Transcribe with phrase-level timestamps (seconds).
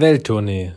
[0.00, 0.74] Welttournee.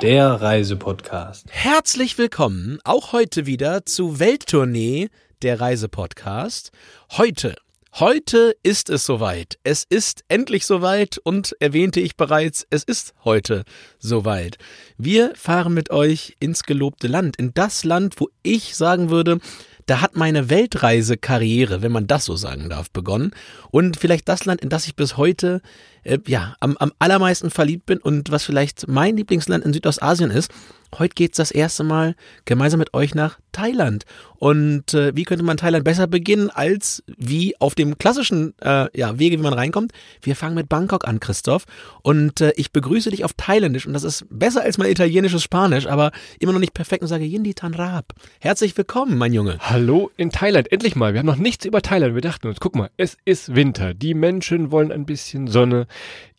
[0.00, 1.44] Der Reisepodcast.
[1.50, 5.10] Herzlich willkommen auch heute wieder zu Welttournee,
[5.42, 6.72] der Reisepodcast.
[7.18, 7.54] Heute
[8.00, 9.56] Heute ist es soweit.
[9.62, 13.62] Es ist endlich soweit und erwähnte ich bereits, es ist heute
[14.00, 14.56] soweit.
[14.98, 19.38] Wir fahren mit euch ins gelobte Land, in das Land, wo ich sagen würde,
[19.86, 23.32] da hat meine Weltreisekarriere, wenn man das so sagen darf, begonnen.
[23.70, 25.62] Und vielleicht das Land, in das ich bis heute
[26.04, 30.50] äh, ja, am, am allermeisten verliebt bin und was vielleicht mein Lieblingsland in Südostasien ist.
[30.98, 34.04] Heute geht's das erste Mal gemeinsam mit euch nach Thailand.
[34.36, 39.18] Und äh, wie könnte man Thailand besser beginnen, als wie auf dem klassischen äh, ja,
[39.18, 39.92] Wege, wie man reinkommt?
[40.22, 41.64] Wir fangen mit Bangkok an, Christoph.
[42.02, 43.86] Und äh, ich begrüße dich auf Thailändisch.
[43.86, 47.24] Und das ist besser als mein italienisches Spanisch, aber immer noch nicht perfekt und sage
[47.24, 48.12] Yindi Tan Rab.
[48.40, 49.58] Herzlich willkommen, mein Junge.
[49.60, 50.70] Hallo in Thailand.
[50.70, 51.14] Endlich mal.
[51.14, 52.14] Wir haben noch nichts über Thailand.
[52.14, 53.94] Wir dachten uns, guck mal, es ist Winter.
[53.94, 55.86] Die Menschen wollen ein bisschen Sonne.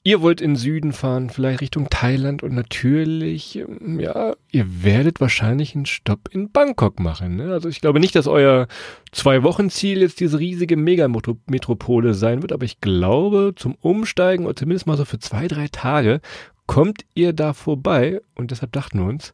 [0.08, 5.74] Ihr wollt in Süden fahren, vielleicht Richtung Thailand und natürlich, ähm, ja, ihr werdet wahrscheinlich
[5.74, 7.38] einen Stopp in Bangkok machen.
[7.38, 7.52] Ne?
[7.52, 8.68] Also ich glaube nicht, dass euer
[9.12, 14.96] Zwei-Wochen-Ziel jetzt diese riesige Megametropole sein wird, aber ich glaube, zum Umsteigen oder zumindest mal
[14.96, 16.22] so für zwei, drei Tage
[16.68, 19.34] kommt ihr da vorbei und deshalb dachten wir uns,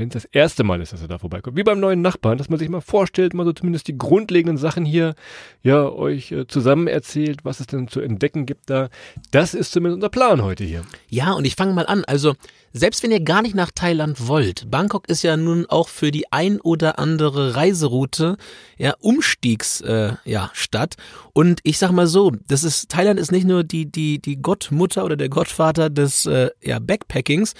[0.00, 1.56] wenn es das erste Mal ist, dass er da vorbeikommt.
[1.58, 4.86] Wie beim neuen Nachbarn, dass man sich mal vorstellt, mal so zumindest die grundlegenden Sachen
[4.86, 5.14] hier,
[5.62, 8.88] ja, euch äh, zusammen erzählt, was es denn zu entdecken gibt da.
[9.30, 10.82] Das ist zumindest unser Plan heute hier.
[11.10, 12.04] Ja, und ich fange mal an.
[12.06, 12.34] Also,
[12.72, 16.32] selbst wenn ihr gar nicht nach Thailand wollt, Bangkok ist ja nun auch für die
[16.32, 18.36] ein oder andere Reiseroute
[18.78, 20.52] ja Umstiegs äh, ja,
[21.32, 25.04] und ich sag mal so, das ist Thailand ist nicht nur die die die Gottmutter
[25.04, 27.54] oder der Gottvater des äh, ja Backpackings,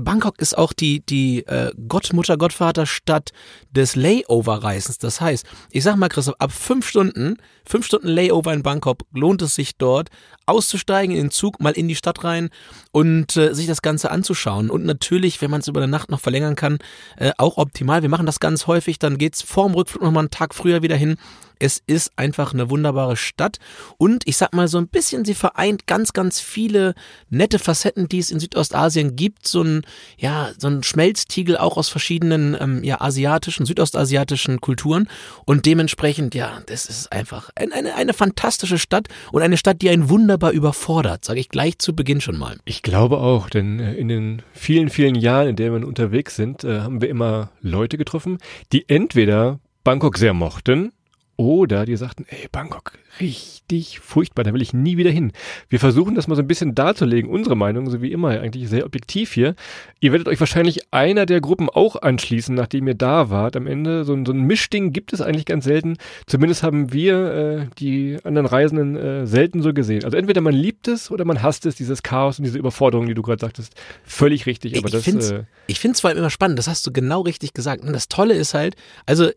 [0.00, 3.30] Bangkok ist auch die, die äh, Gottmutter, Gottvaterstadt
[3.70, 4.98] des Layover-Reisens.
[4.98, 9.42] Das heißt, ich sag mal, Christoph, ab fünf Stunden, fünf Stunden Layover in Bangkok, lohnt
[9.42, 10.08] es sich dort,
[10.46, 12.50] auszusteigen in den Zug, mal in die Stadt rein
[12.90, 14.70] und äh, sich das Ganze anzuschauen.
[14.70, 16.78] Und natürlich, wenn man es über eine Nacht noch verlängern kann,
[17.16, 18.02] äh, auch optimal.
[18.02, 21.16] Wir machen das ganz häufig, dann geht's vorm Rückflug nochmal einen Tag früher wieder hin
[21.60, 23.58] es ist einfach eine wunderbare Stadt
[23.98, 26.94] und ich sag mal so ein bisschen, sie vereint ganz, ganz viele
[27.28, 29.46] nette Facetten, die es in Südostasien gibt.
[29.46, 29.82] So ein,
[30.18, 35.08] ja, so ein Schmelztiegel auch aus verschiedenen, ähm, ja, asiatischen, südostasiatischen Kulturen
[35.44, 40.08] und dementsprechend, ja, das ist einfach eine, eine, fantastische Stadt und eine Stadt, die einen
[40.08, 42.56] wunderbar überfordert, sage ich gleich zu Beginn schon mal.
[42.64, 46.64] Ich glaube auch, denn äh, in den vielen, vielen Jahren, in denen wir unterwegs sind,
[46.64, 48.38] äh, haben wir immer Leute getroffen,
[48.72, 50.92] die entweder Bangkok sehr mochten,
[51.40, 55.32] oder die sagten, ey, Bangkok, richtig furchtbar, da will ich nie wieder hin.
[55.70, 58.84] Wir versuchen das mal so ein bisschen darzulegen, unsere Meinung, so wie immer, eigentlich sehr
[58.84, 59.54] objektiv hier.
[60.00, 63.56] Ihr werdet euch wahrscheinlich einer der Gruppen auch anschließen, nachdem ihr da wart.
[63.56, 65.96] Am Ende, so, so ein Mischding gibt es eigentlich ganz selten.
[66.26, 70.04] Zumindest haben wir äh, die anderen Reisenden äh, selten so gesehen.
[70.04, 73.14] Also entweder man liebt es oder man hasst es, dieses Chaos und diese Überforderung, die
[73.14, 73.72] du gerade sagtest.
[74.04, 74.76] Völlig richtig.
[74.76, 76.92] Aber ich das, finde es äh, ich find's vor allem immer spannend, das hast du
[76.92, 77.82] genau richtig gesagt.
[77.82, 79.30] Und das Tolle ist halt, also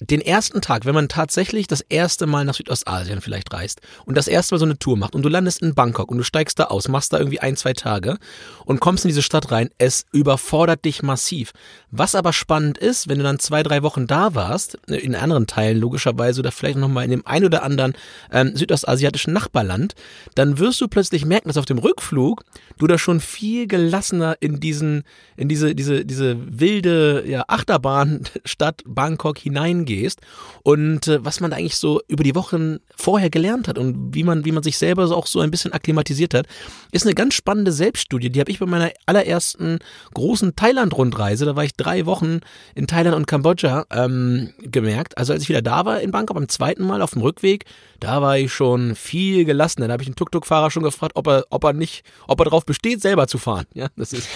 [0.00, 4.28] den ersten Tag, wenn man tatsächlich das erste Mal nach Südostasien vielleicht reist und das
[4.28, 6.64] erste Mal so eine Tour macht und du landest in Bangkok und du steigst da
[6.64, 8.16] aus, machst da irgendwie ein, zwei Tage
[8.64, 11.52] und kommst in diese Stadt rein, es überfordert dich massiv.
[11.90, 15.78] Was aber spannend ist, wenn du dann zwei, drei Wochen da warst, in anderen Teilen
[15.78, 17.92] logischerweise oder vielleicht nochmal in dem ein oder anderen
[18.32, 19.94] ähm, südostasiatischen Nachbarland,
[20.34, 22.44] dann wirst du plötzlich merken, dass auf dem Rückflug
[22.78, 25.04] du da schon viel gelassener in diesen,
[25.36, 30.20] in diese, diese, diese wilde ja, Achterbahnstadt Bangkok hineingehst gehst
[30.62, 34.44] und äh, was man eigentlich so über die Wochen vorher gelernt hat und wie man,
[34.44, 36.46] wie man sich selber so auch so ein bisschen akklimatisiert hat,
[36.92, 38.30] ist eine ganz spannende Selbststudie.
[38.30, 39.78] Die habe ich bei meiner allerersten
[40.14, 42.40] großen Thailand-Rundreise, da war ich drei Wochen
[42.74, 45.18] in Thailand und Kambodscha ähm, gemerkt.
[45.18, 47.64] Also als ich wieder da war in Bangkok beim zweiten Mal auf dem Rückweg,
[48.00, 49.86] da war ich schon viel gelassener.
[49.88, 52.64] Da habe ich den Tuk-Tuk-Fahrer schon gefragt, ob er, ob er nicht, ob er darauf
[52.64, 53.66] besteht, selber zu fahren.
[53.74, 54.28] Ja, das ist.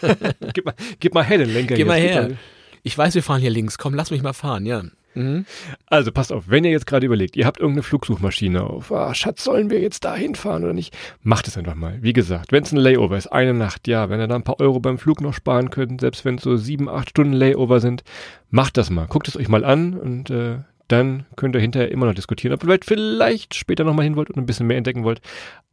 [0.54, 1.74] gib, mal, gib mal her den Lenker.
[1.74, 2.36] Gib mal her.
[2.82, 3.78] Ich weiß, wir fahren hier links.
[3.78, 4.82] Komm, lass mich mal fahren, ja.
[5.14, 5.46] Mhm.
[5.86, 9.42] Also passt auf, wenn ihr jetzt gerade überlegt, ihr habt irgendeine Flugsuchmaschine auf, ah, Schatz,
[9.42, 10.96] sollen wir jetzt da hinfahren oder nicht?
[11.22, 11.98] Macht es einfach mal.
[12.02, 14.60] Wie gesagt, wenn es ein Layover ist, eine Nacht, ja, wenn ihr da ein paar
[14.60, 18.04] Euro beim Flug noch sparen könnt, selbst wenn es so sieben, acht Stunden Layover sind,
[18.50, 19.06] macht das mal.
[19.06, 22.64] Guckt es euch mal an und äh, dann könnt ihr hinterher immer noch diskutieren, ob
[22.64, 25.20] ihr vielleicht später nochmal hin wollt und ein bisschen mehr entdecken wollt.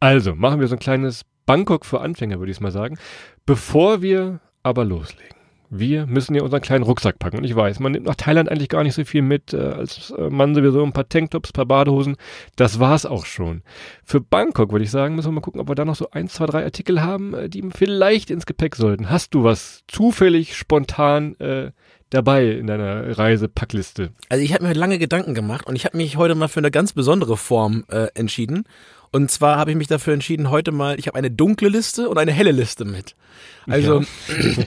[0.00, 2.98] Also, machen wir so ein kleines Bangkok für Anfänger, würde ich mal sagen.
[3.46, 5.35] Bevor wir aber loslegen
[5.70, 7.38] wir müssen ja unseren kleinen Rucksack packen.
[7.38, 10.12] Und ich weiß, man nimmt nach Thailand eigentlich gar nicht so viel mit, äh, als
[10.30, 12.16] Mann sowieso ein paar Tanktops, ein paar Badehosen.
[12.56, 13.62] Das war's auch schon.
[14.04, 16.28] Für Bangkok würde ich sagen, müssen wir mal gucken, ob wir da noch so ein,
[16.28, 19.10] zwei, drei Artikel haben, äh, die vielleicht ins Gepäck sollten.
[19.10, 21.72] Hast du was zufällig, spontan äh,
[22.10, 24.10] dabei in deiner Reisepackliste?
[24.28, 26.70] Also ich habe mir lange Gedanken gemacht und ich habe mich heute mal für eine
[26.70, 28.64] ganz besondere Form äh, entschieden.
[29.12, 32.18] Und zwar habe ich mich dafür entschieden, heute mal, ich habe eine dunkle Liste und
[32.18, 33.14] eine helle Liste mit.
[33.66, 34.02] Also,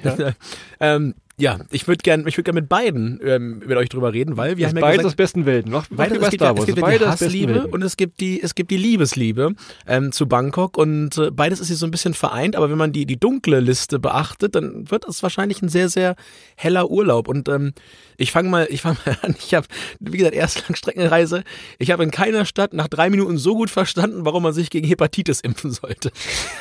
[0.04, 0.34] ja,
[0.80, 4.38] ähm, ja ich würde gerne ich würd gern mit beiden ähm, mit euch drüber reden,
[4.38, 5.72] weil wir Das haben ja beides gesagt, aus besten Welten.
[5.72, 8.20] Mach, mach Beides, über es gibt, ja, es gibt ja die Hassliebe und es gibt
[8.20, 9.54] die, es gibt die Liebesliebe
[9.88, 12.92] ähm, zu Bangkok und äh, beides ist hier so ein bisschen vereint, aber wenn man
[12.92, 16.16] die, die dunkle Liste beachtet, dann wird es wahrscheinlich ein sehr, sehr
[16.56, 17.74] heller Urlaub und ähm,
[18.18, 19.68] ich fange mal, ich fange mal an, ich habe,
[20.00, 21.44] wie gesagt, erst Langstreckenreise,
[21.78, 24.88] ich habe in keiner Stadt nach drei Minuten so gut verstanden, warum man sich gegen
[24.88, 26.12] Hepatitis impfen sollte.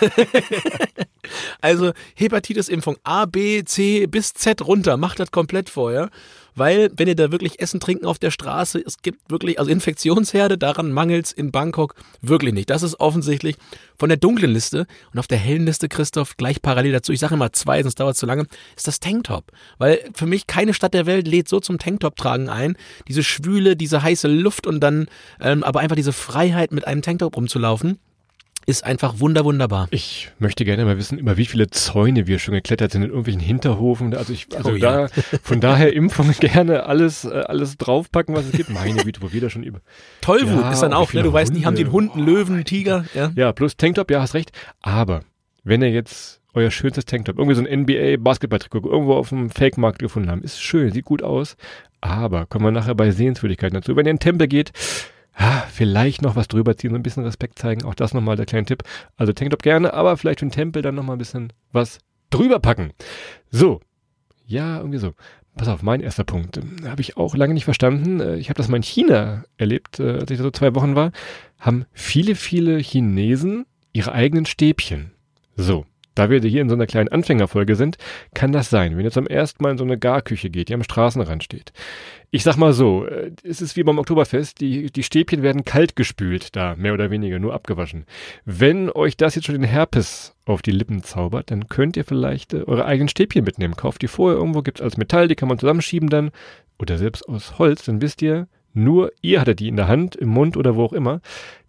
[1.61, 6.11] Also Hepatitis-Impfung A, B, C bis Z runter, macht das komplett vorher.
[6.55, 10.59] Weil, wenn ihr da wirklich Essen, Trinken auf der Straße, es gibt wirklich, also Infektionsherde,
[10.59, 12.69] daran mangelt's in Bangkok wirklich nicht.
[12.69, 13.57] Das ist offensichtlich
[13.97, 17.35] von der dunklen Liste und auf der hellen Liste, Christoph, gleich parallel dazu, ich sage
[17.35, 19.53] immer zwei, sonst dauert zu lange, ist das Tanktop.
[19.79, 22.77] Weil für mich keine Stadt der Welt lädt so zum Tanktop-Tragen ein.
[23.07, 25.07] Diese Schwüle, diese heiße Luft und dann
[25.41, 27.99] ähm, aber einfach diese Freiheit, mit einem Tanktop rumzulaufen,
[28.69, 29.89] ist einfach wunder, wunderbar.
[29.91, 33.41] Ich möchte gerne mal wissen, über wie viele Zäune wir schon geklettert sind in irgendwelchen
[33.41, 34.15] Hinterhofen.
[34.15, 35.07] Also ich, also Oh ja.
[35.07, 38.69] da, von daher Impfung gerne alles, äh, alles draufpacken, was es gibt.
[38.69, 39.81] Meine Güte, wo wir da schon über.
[40.21, 41.23] Tollwut Ja, ist dann auch, ne?
[41.23, 42.41] Du weißt nicht, haben die einen Hund, einen Hunde?
[42.41, 43.33] Löwen, einen Tiger, ja.
[43.35, 44.53] Ja, plus Tanktop, ja, hast recht.
[44.83, 45.23] Aber
[45.65, 49.99] wenn ihr jetzt euer schönstes Tanktop, irgendwie so ein NBA Basketball-Trikot irgendwo auf dem Fake-Markt
[49.99, 51.57] gefunden haben, ist schön, sieht gut aus.
[52.03, 53.97] Aber kommen wir nachher bei Sehenswürdigkeiten dazu.
[53.97, 54.73] Wenn ihr in den Tempel geht,
[55.71, 57.85] vielleicht noch was drüber ziehen, so ein bisschen Respekt zeigen.
[57.85, 58.83] Auch das nochmal der kleine Tipp.
[59.17, 61.99] Also Tanktop gerne, aber vielleicht für den Tempel dann nochmal ein bisschen was
[62.31, 62.93] drüber packen.
[63.51, 63.81] So.
[64.47, 65.13] Ja, irgendwie so.
[65.57, 66.61] Pass auf, mein erster Punkt.
[66.85, 68.21] Habe ich auch lange nicht verstanden.
[68.21, 70.95] Äh, Ich habe das mal in China erlebt, äh, als ich da so zwei Wochen
[70.95, 71.13] war.
[71.59, 75.13] Haben viele, viele Chinesen ihre eigenen Stäbchen.
[75.57, 75.85] So.
[76.19, 77.97] Da wir hier in so einer kleinen Anfängerfolge sind,
[78.35, 80.83] kann das sein, wenn ihr zum ersten Mal in so eine Garküche geht, die am
[80.83, 81.73] Straßenrand steht.
[82.33, 85.95] Ich sag mal so, äh, es ist wie beim Oktoberfest, die, die Stäbchen werden kalt
[85.95, 88.05] gespült, da mehr oder weniger, nur abgewaschen.
[88.45, 92.53] Wenn euch das jetzt schon den Herpes auf die Lippen zaubert, dann könnt ihr vielleicht
[92.53, 93.77] äh, eure eigenen Stäbchen mitnehmen.
[93.77, 96.33] Kauft die vorher irgendwo, gibt's als Metall, die kann man zusammenschieben dann.
[96.81, 100.31] Oder selbst aus Holz, dann wisst ihr, nur ihr hattet die in der Hand, im
[100.31, 101.21] Mund oder wo auch immer.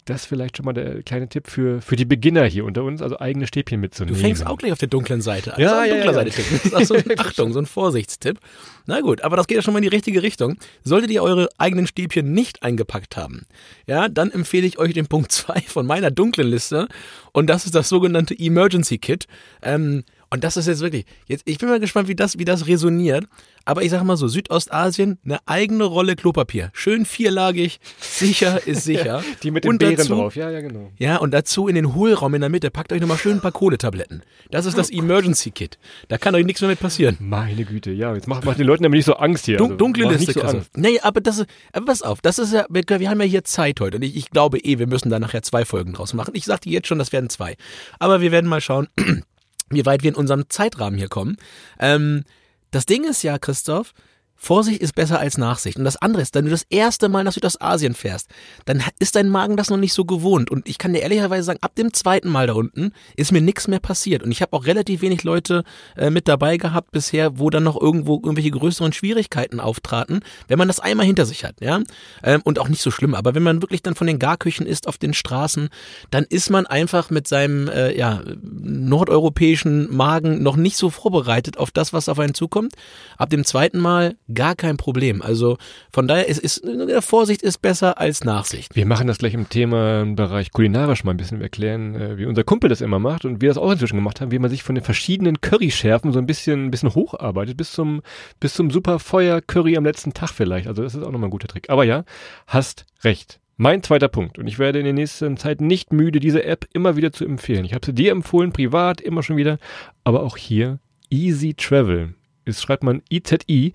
[0.04, 3.02] Das ist vielleicht schon mal der kleine Tipp für, für die Beginner hier unter uns,
[3.02, 4.18] also eigene Stäbchen Du mitzunehmen.
[4.20, 5.60] fängst auch gleich auf der dunklen Seite an.
[5.60, 6.14] Ja, ja, dunkler ja.
[6.14, 6.44] Seite-Tipp.
[6.50, 8.38] Das ist auch so ein, Achtung, so ein Vorsichtstipp.
[8.86, 10.56] Na gut, aber das geht ja schon mal in die richtige Richtung.
[10.84, 13.46] Solltet ihr eure eigenen Stäbchen nicht eingepackt haben,
[13.86, 16.88] ja, dann empfehle ich euch den Punkt 2 von meiner dunklen Liste.
[17.32, 19.26] Und das ist das sogenannte Emergency Kit.
[19.62, 22.66] Ähm, und das ist jetzt wirklich, jetzt, ich bin mal gespannt, wie das, wie das
[22.66, 23.26] resoniert.
[23.66, 26.70] Aber ich sag mal so, Südostasien, eine eigene Rolle Klopapier.
[26.72, 29.22] Schön vierlagig, sicher ist sicher.
[29.42, 30.90] Die mit den Und Beeren dazu- drauf, ja, ja, genau.
[30.98, 33.52] ja, und dazu in den Hohlraum in der Mitte packt euch nochmal schön ein paar
[33.52, 34.22] Kohletabletten.
[34.50, 35.78] Das ist das Emergency Kit.
[36.08, 37.16] Da kann euch nichts mehr mit passieren.
[37.20, 39.58] Meine Güte, ja, jetzt macht, macht den Leuten aber nicht so Angst hier.
[39.58, 40.40] Dun also, dunkle macht Liste, so.
[40.40, 40.76] Angst.
[40.76, 43.44] Nee, aber das ist, aber pass auf, das ist ja, wir, wir haben ja hier
[43.44, 46.30] Zeit heute und ich, ich glaube eh, wir müssen da nachher zwei Folgen draus machen.
[46.34, 47.56] Ich sagte jetzt schon, das werden zwei.
[47.98, 48.88] Aber wir werden mal schauen,
[49.70, 51.36] wie weit wir in unserem Zeitrahmen hier kommen.
[51.78, 52.24] Ähm,
[52.70, 53.94] das Ding ist ja, Christoph,
[54.42, 55.76] Vorsicht ist besser als Nachsicht.
[55.76, 58.30] Und das andere ist, wenn du das erste Mal nach Südostasien fährst,
[58.64, 60.50] dann ist dein Magen das noch nicht so gewohnt.
[60.50, 63.68] Und ich kann dir ehrlicherweise sagen, ab dem zweiten Mal da unten ist mir nichts
[63.68, 64.22] mehr passiert.
[64.22, 65.62] Und ich habe auch relativ wenig Leute
[65.94, 70.68] äh, mit dabei gehabt bisher, wo dann noch irgendwo irgendwelche größeren Schwierigkeiten auftraten, wenn man
[70.68, 71.82] das einmal hinter sich hat, ja.
[72.22, 73.14] Ähm, und auch nicht so schlimm.
[73.14, 75.68] Aber wenn man wirklich dann von den Garküchen isst auf den Straßen,
[76.10, 81.70] dann ist man einfach mit seinem äh, ja, nordeuropäischen Magen noch nicht so vorbereitet auf
[81.70, 82.72] das, was auf einen zukommt.
[83.18, 85.22] Ab dem zweiten Mal gar kein Problem.
[85.22, 85.56] Also
[85.92, 86.64] von daher ist, ist
[87.00, 88.74] Vorsicht ist besser als Nachsicht.
[88.76, 92.68] Wir machen das gleich im Themenbereich kulinarisch mal ein bisschen erklären, äh, wie unser Kumpel
[92.70, 94.84] das immer macht und wir das auch inzwischen gemacht haben, wie man sich von den
[94.84, 98.02] verschiedenen Curryschärfen so ein bisschen, ein bisschen hocharbeitet, bis zum,
[98.38, 100.66] bis zum super Feuer-Curry am letzten Tag vielleicht.
[100.66, 101.70] Also das ist auch nochmal ein guter Trick.
[101.70, 102.04] Aber ja,
[102.46, 103.40] hast recht.
[103.56, 106.96] Mein zweiter Punkt, und ich werde in der nächsten Zeit nicht müde, diese App immer
[106.96, 107.66] wieder zu empfehlen.
[107.66, 109.58] Ich habe sie dir empfohlen, privat, immer schon wieder,
[110.02, 110.78] aber auch hier
[111.10, 112.14] Easy Travel.
[112.50, 113.72] Das schreibt man IZI.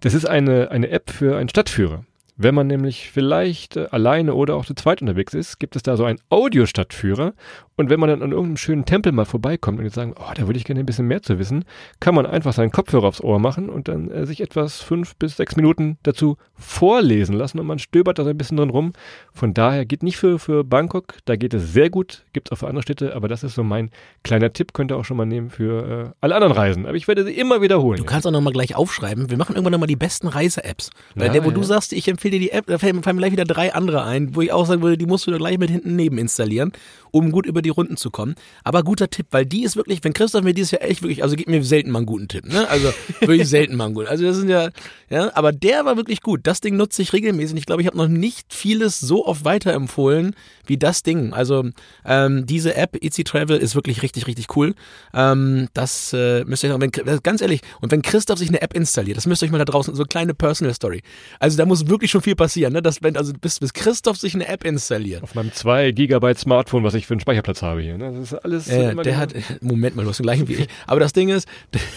[0.00, 2.04] Das ist eine, eine App für einen Stadtführer.
[2.40, 5.96] Wenn man nämlich vielleicht äh, alleine oder auch zu zweit unterwegs ist, gibt es da
[5.96, 7.34] so einen Audiostadtführer.
[7.78, 10.48] Und wenn man dann an irgendeinem schönen Tempel mal vorbeikommt und jetzt sagen, oh, da
[10.48, 11.64] würde ich gerne ein bisschen mehr zu wissen,
[12.00, 15.36] kann man einfach seinen Kopfhörer aufs Ohr machen und dann äh, sich etwas fünf bis
[15.36, 18.94] sechs Minuten dazu vorlesen lassen und man stöbert da so ein bisschen drin rum.
[19.32, 22.58] Von daher geht nicht für, für Bangkok, da geht es sehr gut, gibt es auch
[22.58, 23.90] für andere Städte, aber das ist so mein
[24.24, 26.84] kleiner Tipp, könnt ihr auch schon mal nehmen für äh, alle anderen Reisen.
[26.84, 27.98] Aber ich werde sie immer wiederholen.
[27.98, 29.30] Du kannst auch nochmal gleich aufschreiben.
[29.30, 30.90] Wir machen irgendwann nochmal die besten Reise-Apps.
[31.14, 31.54] Weil Ja, der, wo ja.
[31.54, 34.02] du sagst, ich empfehle dir die App, da fallen fallen mir gleich wieder drei andere
[34.02, 36.72] ein, wo ich auch sagen würde, die musst du da gleich mit hinten neben installieren,
[37.12, 38.34] um gut über die die Runden zu kommen.
[38.64, 41.36] Aber guter Tipp, weil die ist wirklich, wenn Christoph mir dieses Jahr echt wirklich, also
[41.36, 42.66] gibt mir selten mal einen guten Tipp, ne?
[42.68, 44.08] Also wirklich selten mal einen guten.
[44.08, 44.70] Also das sind ja,
[45.10, 46.40] ja, aber der war wirklich gut.
[46.44, 47.58] Das Ding nutze ich regelmäßig.
[47.58, 50.34] Ich glaube, ich habe noch nicht vieles so oft weiterempfohlen
[50.66, 51.32] wie das Ding.
[51.32, 51.64] Also
[52.04, 54.74] ähm, diese App Easy Travel ist wirklich richtig, richtig cool.
[55.12, 59.16] Ähm, das äh, müsst ihr, wenn, ganz ehrlich, und wenn Christoph sich eine App installiert,
[59.16, 61.02] das müsst ihr euch mal da draußen, so eine kleine Personal Story.
[61.38, 62.82] Also da muss wirklich schon viel passieren, ne?
[62.82, 65.22] Dass, wenn, also bis, bis Christoph sich eine App installiert.
[65.22, 67.98] Auf meinem 2 Gigabyte Smartphone, was ich für einen Speicherplatz habe hier.
[67.98, 68.12] Ne?
[68.12, 68.68] Das ist alles.
[68.68, 70.68] Äh, der hat, Moment mal, du hast den gleichen wie ich.
[70.86, 71.48] Aber das Ding ist,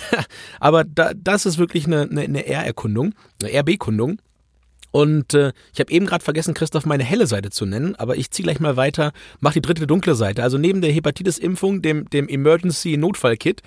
[0.59, 4.19] aber da, das ist wirklich eine, eine, eine R-Erkundung, eine RB-Kundung.
[4.91, 8.29] Und äh, ich habe eben gerade vergessen, Christoph meine helle Seite zu nennen, aber ich
[8.29, 10.43] ziehe gleich mal weiter, mach die dritte dunkle Seite.
[10.43, 13.61] Also neben der Hepatitis-Impfung, dem, dem Emergency-Notfall-Kit,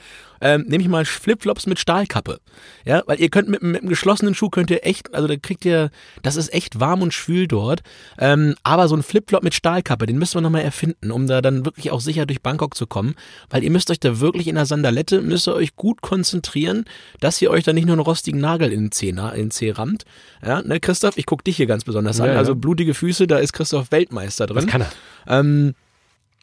[0.44, 2.38] ähm, nehme ich mal Flipflops mit Stahlkappe.
[2.84, 5.64] Ja, weil ihr könnt mit, mit einem geschlossenen Schuh könnt ihr echt, also da kriegt
[5.64, 5.90] ihr,
[6.22, 7.80] das ist echt warm und schwül dort.
[8.18, 11.64] Ähm, aber so ein Flipflop mit Stahlkappe, den müssen wir nochmal erfinden, um da dann
[11.64, 13.14] wirklich auch sicher durch Bangkok zu kommen.
[13.48, 16.84] Weil ihr müsst euch da wirklich in der Sandalette, müsst ihr euch gut konzentrieren,
[17.20, 19.70] dass ihr euch da nicht nur einen rostigen Nagel in den Zeh, in den Zeh
[19.70, 20.04] rammt.
[20.44, 22.26] Ja, ne, Christoph, ich guck dich hier ganz besonders an.
[22.26, 22.38] Ja, ja.
[22.38, 24.56] Also blutige Füße, da ist Christoph Weltmeister drin.
[24.56, 24.90] Das kann er.
[25.26, 25.74] Ähm,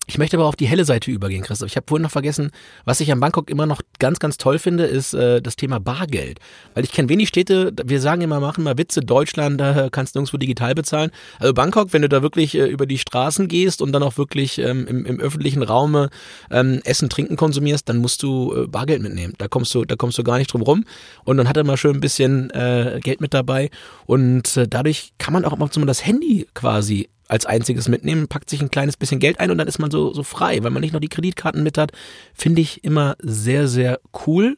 [0.08, 1.70] ich möchte aber auf die helle Seite übergehen, Christoph.
[1.70, 2.52] Ich habe vorhin noch vergessen,
[2.86, 6.40] was ich an Bangkok immer noch ganz, ganz toll finde, ist äh, das Thema Bargeld.
[6.74, 10.20] Weil ich kenne wenig Städte, wir sagen immer, machen mal Witze, Deutschland, da kannst du
[10.20, 11.12] nirgendwo digital bezahlen.
[11.40, 14.58] Also Bangkok, wenn du da wirklich äh, über die Straßen gehst und dann auch wirklich
[14.58, 16.10] ähm, im, im öffentlichen Raume
[16.50, 19.34] ähm, Essen, Trinken konsumierst, dann musst du äh, Bargeld mitnehmen.
[19.38, 20.84] Da kommst du, da kommst du gar nicht drum rum.
[21.24, 23.70] Und dann hat er mal schön ein bisschen äh, Geld mit dabei.
[24.08, 28.62] Und äh, dadurch kann man auch mal das Handy quasi als einziges mitnehmen, packt sich
[28.62, 30.92] ein kleines bisschen Geld ein und dann ist man so, so frei, weil man nicht
[30.92, 31.94] noch die Kreditkarten mit hat.
[32.34, 34.58] Finde ich immer sehr, sehr cool.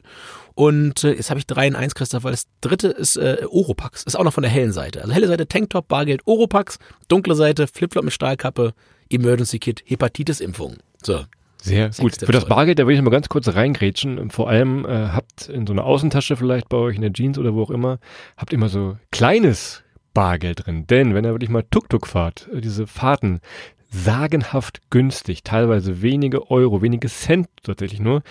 [0.54, 4.02] Und äh, jetzt habe ich drei in eins, Christoph, weil das dritte ist äh, Oropax.
[4.02, 5.02] Ist auch noch von der hellen Seite.
[5.02, 8.74] Also helle Seite Tanktop, Bargeld, Oropax, dunkle Seite Flipflop mit Stahlkappe,
[9.08, 10.78] Emergency Kit, Hepatitis-Impfung.
[11.00, 11.24] So.
[11.62, 12.16] Sehr gut.
[12.16, 12.44] Für das.
[12.44, 14.30] Bargeld, da will ich mal ganz kurz reingrätschen.
[14.30, 17.54] Vor allem äh, habt in so einer Außentasche vielleicht bei euch in der Jeans oder
[17.54, 18.00] wo auch immer,
[18.36, 19.83] habt immer so kleines
[20.14, 20.86] Bargeld drin.
[20.86, 23.40] Denn wenn ihr wirklich mal Tuk-Tuk fahrt, äh, diese Fahrten
[23.90, 28.22] sagenhaft günstig, teilweise wenige Euro, wenige Cent tatsächlich nur,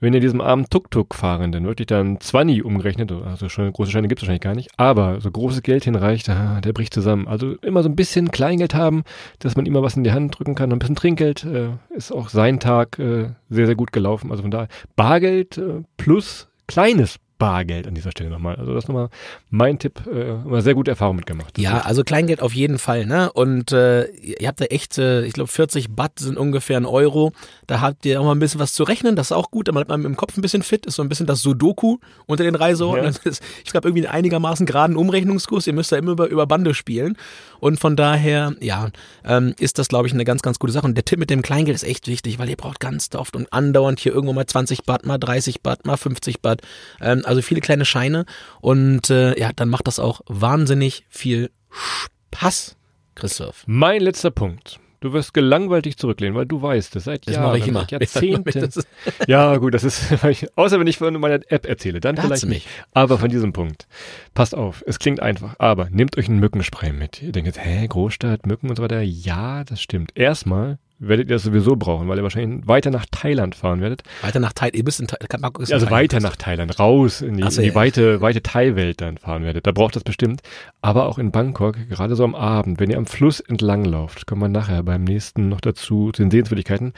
[0.00, 4.22] wenn ihr diesem armen Tuk-Tuk-Fahrenden wirklich dann 20 umgerechnet, also schon große Scheine gibt es
[4.22, 7.28] wahrscheinlich gar nicht, aber so großes Geld hinreicht, ah, der bricht zusammen.
[7.28, 9.04] Also immer so ein bisschen Kleingeld haben,
[9.40, 10.72] dass man immer was in die Hand drücken kann.
[10.72, 14.30] Ein bisschen Trinkgeld äh, ist auch sein Tag äh, sehr, sehr gut gelaufen.
[14.30, 18.54] Also von daher Bargeld äh, plus kleines Bargeld an dieser Stelle nochmal.
[18.54, 19.08] Also das ist nochmal
[19.50, 21.56] mein Tipp, äh, immer sehr gute Erfahrung mitgemacht.
[21.56, 23.32] Das Ja, ist- also Kleingeld auf jeden Fall, ne?
[23.32, 27.32] Und äh, ihr habt da echt, äh, ich glaube 40 Baht sind ungefähr ein Euro.
[27.66, 29.88] Da habt ihr auch mal ein bisschen was zu rechnen, das ist auch gut, damit
[29.88, 33.06] man im Kopf ein bisschen fit ist, so ein bisschen das Sudoku unter den Reiseorten.
[33.24, 33.30] Ja.
[33.64, 37.16] Ich glaube irgendwie einen einigermaßen geraden Umrechnungskurs, ihr müsst da immer über, über Bande spielen.
[37.60, 38.90] Und von daher, ja,
[39.24, 40.86] ähm, ist das, glaube ich, eine ganz, ganz gute Sache.
[40.86, 43.52] Und der Tipp mit dem Kleingeld ist echt wichtig, weil ihr braucht ganz oft und
[43.52, 46.62] andauernd hier irgendwo mal 20 Baht, mal 30 Baht, mal 50 Baht.
[47.00, 48.24] Ähm, also viele kleine Scheine.
[48.60, 52.76] Und äh, ja, dann macht das auch wahnsinnig viel Spaß,
[53.14, 53.64] Christoph.
[53.66, 54.80] Mein letzter Punkt.
[55.00, 57.80] Du wirst gelangweilt dich zurücklehnen, weil du weißt es seit Das Jahren, mache ich immer.
[57.80, 58.50] seit Jahrzehnten.
[58.60, 58.86] Das
[59.26, 60.02] ja, gut, das ist,
[60.56, 62.66] außer wenn ich von meiner App erzähle, dann Da vielleicht mich.
[62.66, 62.68] nicht.
[62.92, 63.86] Aber von diesem Punkt.
[64.34, 67.22] Passt auf, es klingt einfach, aber nehmt euch ein Mückenspray mit.
[67.22, 69.00] Ihr denkt jetzt, hä, Großstadt, Mücken und so weiter.
[69.00, 70.12] Ja, das stimmt.
[70.16, 74.02] Erstmal werdet ihr das sowieso brauchen, weil ihr wahrscheinlich weiter nach Thailand fahren werdet.
[74.22, 75.28] Weiter nach Thailand, ihr bist in Thailand.
[75.42, 76.02] Bangkok ist in Also Thailand.
[76.02, 77.74] weiter nach Thailand, raus in die, so, in die ja.
[77.74, 79.66] weite, weite Thai-Welt dann fahren werdet.
[79.66, 80.42] Da braucht das bestimmt.
[80.82, 84.42] Aber auch in Bangkok, gerade so am Abend, wenn ihr am Fluss entlang lauft, kommen
[84.42, 86.92] wir nachher beim nächsten noch dazu, zu den Sehenswürdigkeiten.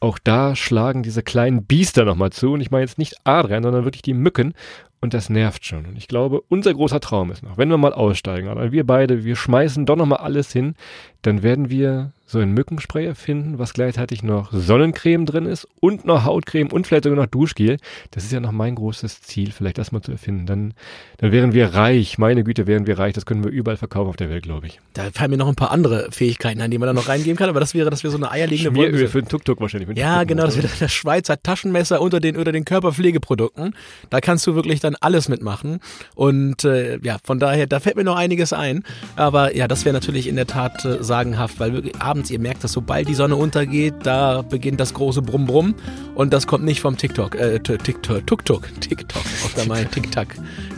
[0.00, 2.52] Auch da schlagen diese kleinen Biester nochmal zu.
[2.52, 4.54] Und ich meine jetzt nicht Adrian, sondern wirklich die Mücken.
[5.00, 5.84] Und das nervt schon.
[5.84, 9.22] Und ich glaube, unser großer Traum ist noch, wenn wir mal aussteigen, aber wir beide,
[9.22, 10.76] wir schmeißen doch nochmal alles hin,
[11.20, 16.24] dann werden wir so ein Mückenspray erfinden, was gleichzeitig noch Sonnencreme drin ist und noch
[16.24, 17.76] Hautcreme und vielleicht sogar noch Duschgel.
[18.12, 20.46] Das ist ja noch mein großes Ziel, vielleicht das mal zu erfinden.
[20.46, 20.74] Dann,
[21.18, 22.16] dann wären wir reich.
[22.16, 23.12] Meine Güte, wären wir reich.
[23.12, 24.80] Das können wir überall verkaufen auf der Welt, glaube ich.
[24.94, 27.50] Da fallen mir noch ein paar andere Fähigkeiten an, die man da noch reingeben kann,
[27.50, 29.96] aber das wäre, dass wir so eine eierlegende Wolke für den Tuk-Tuk wahrscheinlich.
[29.96, 33.74] Ja, genau, das wird das Schweizer Taschenmesser unter den, unter den Körperpflegeprodukten.
[34.08, 35.80] Da kannst du wirklich dann alles mitmachen.
[36.14, 38.82] Und äh, ja, von daher, da fällt mir noch einiges ein.
[39.16, 42.62] Aber ja, das wäre natürlich in der Tat äh, sagenhaft, weil wirklich abends, ihr merkt,
[42.62, 45.74] dass sobald die Sonne untergeht, da beginnt das große Brumm-Brumm.
[46.14, 50.28] Und das kommt nicht vom TikTok, äh, TikTok, Tuk-Tuk, TikTok, auf der Main, Tic-Tac,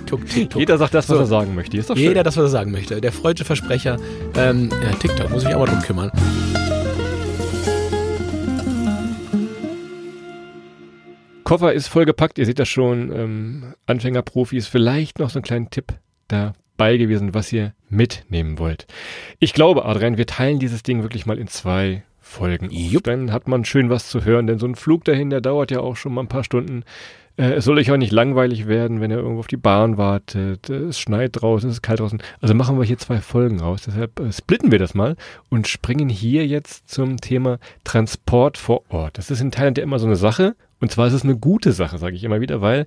[0.06, 0.58] Tuk, TikTok.
[0.58, 1.22] Jeder sagt das, was So.
[1.22, 1.76] er sagen möchte.
[1.76, 2.04] Ist doch schön.
[2.06, 3.02] Jeder das, was er sagen möchte.
[3.02, 3.98] Der freudige Versprecher.
[4.34, 6.10] Ähm, ja, TikTok, muss ich mich auch mal drum kümmern.
[11.44, 15.92] Koffer ist vollgepackt, ihr seht das schon, ähm, Anfängerprofis, vielleicht noch so einen kleinen Tipp
[16.76, 18.86] dabei gewesen, was ihr mitnehmen wollt.
[19.38, 22.68] Ich glaube, Adrian, wir teilen dieses Ding wirklich mal in zwei Folgen.
[22.70, 23.04] Jupp.
[23.04, 25.80] Dann hat man schön was zu hören, denn so ein Flug dahin, der dauert ja
[25.80, 26.82] auch schon mal ein paar Stunden.
[27.36, 30.68] Äh, es soll euch auch nicht langweilig werden, wenn ihr irgendwo auf die Bahn wartet.
[30.68, 32.22] Es schneit draußen, es ist kalt draußen.
[32.40, 33.82] Also machen wir hier zwei Folgen raus.
[33.86, 35.16] Deshalb äh, splitten wir das mal
[35.48, 39.18] und springen hier jetzt zum Thema Transport vor Ort.
[39.18, 40.56] Das ist in Thailand ja immer so eine Sache.
[40.78, 42.86] Und zwar ist es eine gute Sache, sage ich immer wieder, weil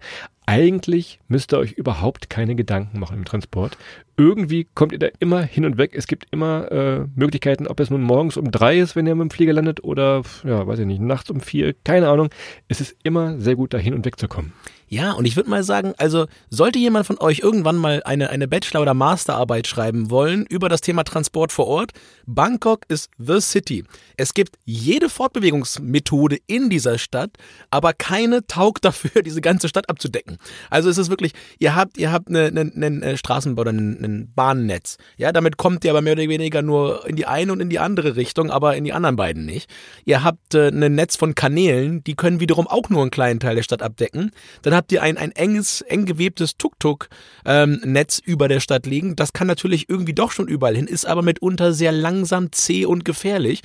[0.50, 3.78] eigentlich müsst ihr euch überhaupt keine Gedanken machen im Transport.
[4.18, 5.92] Irgendwie kommt ihr da immer hin und weg.
[5.94, 9.30] Es gibt immer äh, Möglichkeiten, ob es nun morgens um drei ist, wenn ihr mit
[9.30, 12.30] dem Flieger landet, oder, ja, weiß ich nicht, nachts um vier, keine Ahnung.
[12.68, 14.54] Es ist immer sehr gut, da hin und weg zu kommen.
[14.92, 18.48] Ja, und ich würde mal sagen, also sollte jemand von euch irgendwann mal eine, eine
[18.48, 21.92] Bachelor- oder Masterarbeit schreiben wollen über das Thema Transport vor Ort,
[22.26, 23.84] Bangkok ist the city.
[24.18, 27.30] Es gibt jede Fortbewegungsmethode in dieser Stadt,
[27.70, 30.38] aber keine taugt dafür, diese ganze Stadt abzudecken.
[30.72, 34.34] Also es ist wirklich, ihr habt, ihr habt eine, eine, eine Straßenbau oder ein, ein
[34.34, 34.98] Bahnnetz.
[35.18, 37.78] Ja, damit kommt ihr aber mehr oder weniger nur in die eine und in die
[37.78, 39.70] andere Richtung, aber in die anderen beiden nicht.
[40.06, 43.56] Ihr habt äh, ein Netz von Kanälen, die können wiederum auch nur einen kleinen Teil
[43.56, 44.32] der Stadt abdecken.
[44.64, 49.18] Dann habt ihr ein, ein enges, eng gewebtes Tuk-Tuk-Netz über der Stadt liegen.
[49.18, 53.04] Das kann natürlich irgendwie doch schon überall hin, ist aber mitunter sehr langsam, zäh und
[53.04, 53.62] gefährlich.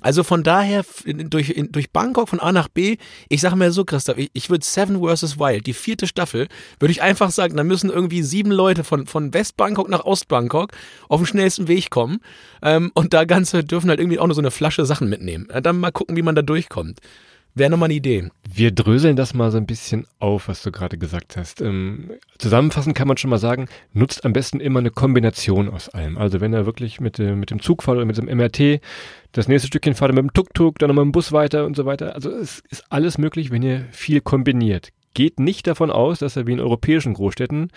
[0.00, 2.96] Also von daher durch, durch Bangkok von A nach B,
[3.28, 5.38] ich sage mir so, Christoph, ich, ich würde Seven vs.
[5.38, 9.32] Wild, die vierte Staffel, würde ich einfach sagen, da müssen irgendwie sieben Leute von, von
[9.32, 10.72] West-Bangkok nach Ost-Bangkok
[11.08, 12.20] auf dem schnellsten Weg kommen.
[12.62, 15.48] Ähm, und da Ganze dürfen halt irgendwie auch nur so eine Flasche Sachen mitnehmen.
[15.50, 17.00] Äh, Dann mal gucken, wie man da durchkommt.
[17.56, 18.30] Wäre nochmal eine Idee.
[18.52, 21.60] Wir dröseln das mal so ein bisschen auf, was du gerade gesagt hast.
[21.60, 26.18] Ähm, zusammenfassend kann man schon mal sagen, nutzt am besten immer eine Kombination aus allem.
[26.18, 28.80] Also wenn ihr wirklich mit, äh, mit dem Zug fahrt oder mit dem MRT,
[29.30, 31.76] das nächste Stückchen fahrt ihr mit dem Tuk-Tuk, dann nochmal mit dem Bus weiter und
[31.76, 32.16] so weiter.
[32.16, 34.88] Also es ist alles möglich, wenn ihr viel kombiniert.
[35.14, 37.70] Geht nicht davon aus, dass ihr wie in europäischen Großstädten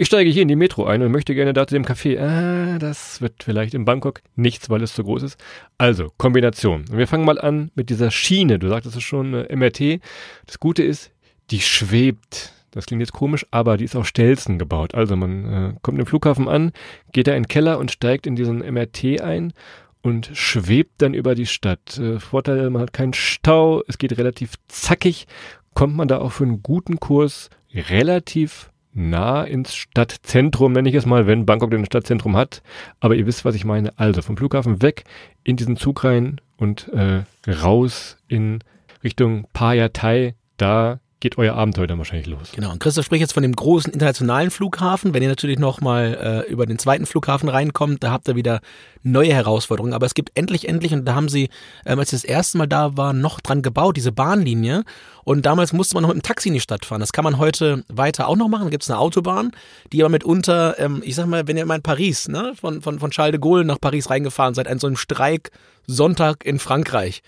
[0.00, 2.20] ich steige hier in die Metro ein und möchte gerne da zu dem Café.
[2.20, 5.40] Ah, das wird vielleicht in Bangkok nichts, weil es zu groß ist.
[5.76, 6.84] Also, Kombination.
[6.88, 8.60] Und wir fangen mal an mit dieser Schiene.
[8.60, 10.00] Du sagtest es schon, äh, MRT.
[10.46, 11.10] Das Gute ist,
[11.50, 12.52] die schwebt.
[12.70, 14.94] Das klingt jetzt komisch, aber die ist auf Stelzen gebaut.
[14.94, 16.70] Also man äh, kommt im Flughafen an,
[17.10, 19.52] geht da in den Keller und steigt in diesen MRT ein
[20.00, 21.98] und schwebt dann über die Stadt.
[21.98, 25.26] Äh, Vorteil, man hat keinen Stau, es geht relativ zackig,
[25.74, 31.06] kommt man da auch für einen guten Kurs relativ nah ins Stadtzentrum, nenne ich es
[31.06, 32.62] mal, wenn Bangkok denn ein Stadtzentrum hat.
[33.00, 33.98] Aber ihr wisst, was ich meine.
[33.98, 35.04] Also vom Flughafen weg
[35.44, 38.58] in diesen Zug rein und äh, raus in
[39.02, 40.34] Richtung Payatai.
[40.56, 42.52] Da geht euer Abenteuer dann wahrscheinlich los.
[42.54, 42.70] Genau.
[42.70, 45.14] Und Christoph spricht jetzt von dem großen internationalen Flughafen.
[45.14, 48.60] Wenn ihr natürlich nochmal äh, über den zweiten Flughafen reinkommt, da habt ihr wieder
[49.02, 49.94] neue Herausforderungen.
[49.94, 51.48] Aber es gibt endlich, endlich, und da haben sie,
[51.84, 54.84] ähm, als sie das erste Mal da war, noch dran gebaut, diese Bahnlinie.
[55.24, 57.00] Und damals musste man noch mit dem Taxi in die Stadt fahren.
[57.00, 58.64] Das kann man heute weiter auch noch machen.
[58.64, 59.50] Da gibt es eine Autobahn,
[59.92, 63.00] die aber mitunter, ähm, ich sag mal, wenn ihr mal in Paris, ne, von, von,
[63.00, 65.50] von Charles de Gaulle nach Paris reingefahren seid, an so einem Streik
[65.88, 67.22] Sonntag in Frankreich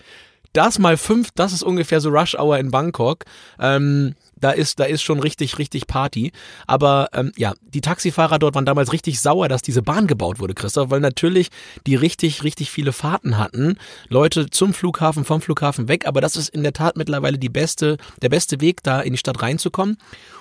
[0.53, 3.25] das mal fünf, das ist ungefähr so Rush Hour in Bangkok.
[3.59, 6.31] Ähm, da ist, da ist schon richtig, richtig Party.
[6.67, 10.55] Aber ähm, ja, die Taxifahrer dort waren damals richtig sauer, dass diese Bahn gebaut wurde,
[10.55, 11.49] Christoph, weil natürlich
[11.87, 13.77] die richtig, richtig viele Fahrten hatten.
[14.09, 16.07] Leute zum Flughafen, vom Flughafen weg.
[16.07, 19.19] Aber das ist in der Tat mittlerweile die beste, der beste Weg, da in die
[19.19, 19.97] Stadt reinzukommen.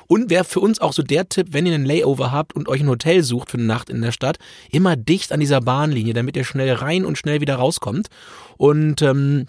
[0.06, 2.80] Und wäre für uns auch so der Tipp, wenn ihr einen Layover habt und euch
[2.80, 4.38] ein Hotel sucht für eine Nacht in der Stadt,
[4.70, 8.08] immer dicht an dieser Bahnlinie, damit ihr schnell rein und schnell wieder rauskommt.
[8.56, 9.46] Und ähm,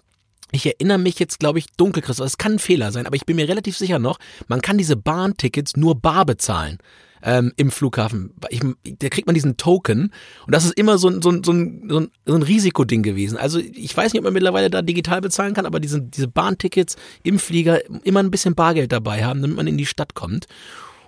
[0.51, 2.27] ich erinnere mich jetzt, glaube ich, dunkel, Christoph.
[2.27, 4.95] Es kann ein Fehler sein, aber ich bin mir relativ sicher noch, man kann diese
[4.95, 6.77] Bahntickets nur bar bezahlen.
[7.23, 8.33] Ähm, im Flughafen.
[8.49, 8.61] Ich,
[8.97, 10.11] da kriegt man diesen Token
[10.47, 13.03] und das ist immer so ein, so ein, so ein, so ein, so ein Risikoding
[13.03, 13.37] gewesen.
[13.37, 16.95] Also ich weiß nicht, ob man mittlerweile da digital bezahlen kann, aber diese, diese Bahntickets
[17.21, 20.47] im Flieger immer ein bisschen Bargeld dabei haben, damit man in die Stadt kommt.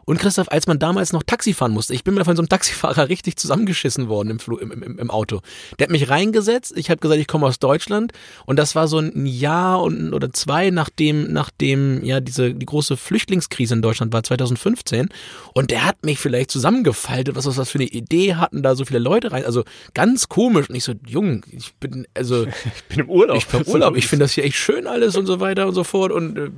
[0.06, 2.50] Und Christoph, als man damals noch Taxi fahren musste, ich bin mir von so einem
[2.50, 5.42] Taxifahrer richtig zusammengeschissen worden im, Flu im, im, im Auto.
[5.80, 8.12] Der hat mich reingesetzt, ich habe gesagt, ich komme aus Deutschland
[8.46, 12.98] und das war so ein Jahr und, oder zwei nachdem, nachdem ja diese die große
[12.98, 15.10] Flüchtlingskrise in Deutschland war, 2015.
[15.54, 18.86] Und der hat mich vielleicht zusammengefaltet, was was das für eine Idee hatten, da so
[18.86, 19.46] viele Leute rein.
[19.46, 19.64] Also
[19.94, 20.70] ganz komisch.
[20.70, 23.38] Und ich so, Jung, ich bin, also Ich bin im Urlaub.
[23.38, 25.74] ich bin im Urlaub, ich finde das hier echt schön alles und so weiter und
[25.74, 26.50] so fort und äh,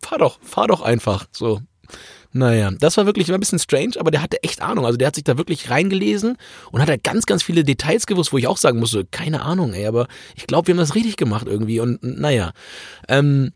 [0.00, 1.60] fahr doch, fahr doch einfach so.
[2.32, 4.86] Naja, das war wirklich ein bisschen strange, aber der hatte echt Ahnung.
[4.86, 6.36] Also der hat sich da wirklich reingelesen
[6.70, 9.74] und hat da ganz, ganz viele Details gewusst, wo ich auch sagen musste, keine Ahnung,
[9.74, 11.80] ey, aber ich glaube, wir haben das richtig gemacht irgendwie.
[11.80, 12.52] Und naja,
[13.08, 13.52] ähm,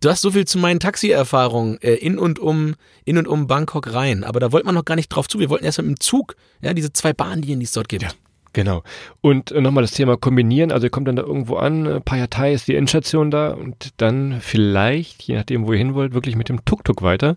[0.00, 3.92] du hast so viel zu meinen Taxi-Erfahrungen äh, in und um in und um Bangkok
[3.92, 5.38] rein, aber da wollte man noch gar nicht drauf zu.
[5.38, 8.02] Wir wollten erst mit dem Zug, ja, diese zwei Bahnlinien, die es dort gibt.
[8.02, 8.10] Ja.
[8.56, 8.82] Genau.
[9.20, 10.72] Und äh, nochmal das Thema kombinieren.
[10.72, 14.40] Also ihr kommt dann da irgendwo an, äh, Payatai ist die Endstation da und dann
[14.40, 17.36] vielleicht, je nachdem, wo ihr hin wollt, wirklich mit dem Tuk-Tuk weiter.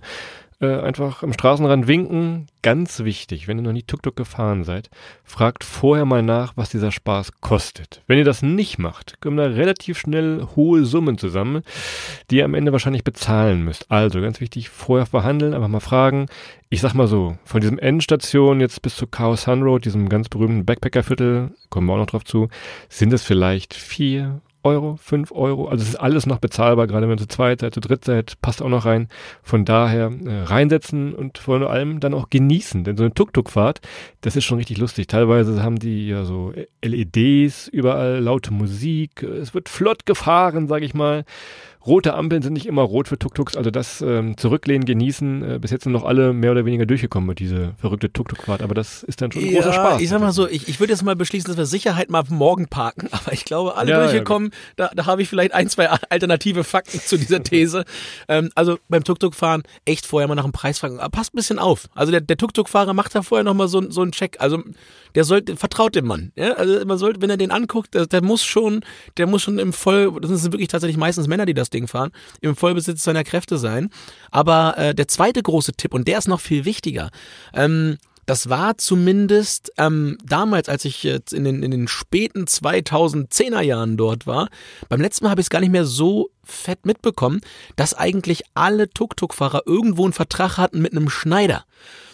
[0.61, 2.47] Äh, einfach am Straßenrand winken.
[2.61, 4.89] Ganz wichtig, wenn ihr noch nie Tuk-Tuk gefahren seid,
[5.23, 8.03] fragt vorher mal nach, was dieser Spaß kostet.
[8.07, 11.63] Wenn ihr das nicht macht, kommen da relativ schnell hohe Summen zusammen,
[12.29, 13.89] die ihr am Ende wahrscheinlich bezahlen müsst.
[13.89, 16.25] Also ganz wichtig, vorher verhandeln, einfach mal fragen.
[16.69, 20.27] Ich sag mal so, von diesem Endstation jetzt bis zu Chaos Sun Road, diesem ganz
[20.27, 22.49] berühmten Backpackerviertel, kommen wir auch noch drauf zu,
[22.89, 25.67] sind es vielleicht vier Euro, 5 Euro.
[25.67, 28.39] Also es ist alles noch bezahlbar, gerade wenn ihr zu zweit seid, zu dritt seid,
[28.41, 29.07] passt auch noch rein.
[29.41, 32.83] Von daher äh, reinsetzen und vor allem dann auch genießen.
[32.83, 33.81] Denn so eine Tuk-Tuk-Fahrt,
[34.21, 35.07] das ist schon richtig lustig.
[35.07, 39.23] Teilweise haben die ja so LEDs, überall laute Musik.
[39.23, 41.25] Es wird flott gefahren, sag ich mal.
[41.89, 45.55] Rote Ampeln sind nicht immer rot für Tuk-Tuks, also das ähm, Zurücklehnen, genießen.
[45.55, 48.75] Äh, bis jetzt sind noch alle mehr oder weniger durchgekommen mit dieser verrückte Tuk-Tuk-Fahrt, aber
[48.75, 50.01] das ist dann schon ein ja, großer Spaß.
[50.01, 52.67] Ich sag mal so, ich, ich würde jetzt mal beschließen, dass wir Sicherheit mal morgen
[52.67, 55.89] parken, aber ich glaube, alle Ja, ja, durchgekommen, da, da habe ich vielleicht ein, zwei
[56.09, 57.85] alternative Fakten zu dieser These.
[58.27, 61.57] ähm, also beim Tuk-Tuk-Fahren echt vorher mal nach dem Preis fragen, aber passt ein bisschen
[61.57, 61.89] auf.
[61.95, 64.61] Also der, der Tuk-Tuk-Fahrer macht da vorher nochmal so, so einen Check, also
[65.15, 66.31] der sollte, vertraut dem Mann.
[66.35, 66.53] Ja?
[66.53, 68.81] Also man sollte, wenn er den anguckt, der, der muss schon,
[69.17, 72.11] der muss schon im Voll, das sind wirklich tatsächlich meistens Männer, die das Ding fahren,
[72.41, 73.89] im Vollbesitz seiner Kräfte sein.
[74.31, 77.09] Aber äh, der zweite große Tipp, und der ist noch viel wichtiger,
[77.53, 77.97] ähm,
[78.29, 83.97] das war zumindest ähm, damals, als ich jetzt in den, in den späten 2010er Jahren
[83.97, 84.49] dort war.
[84.87, 87.41] Beim letzten Mal habe ich es gar nicht mehr so fett mitbekommen,
[87.75, 91.65] dass eigentlich alle Tuk-Tuk-Fahrer irgendwo einen Vertrag hatten mit einem Schneider.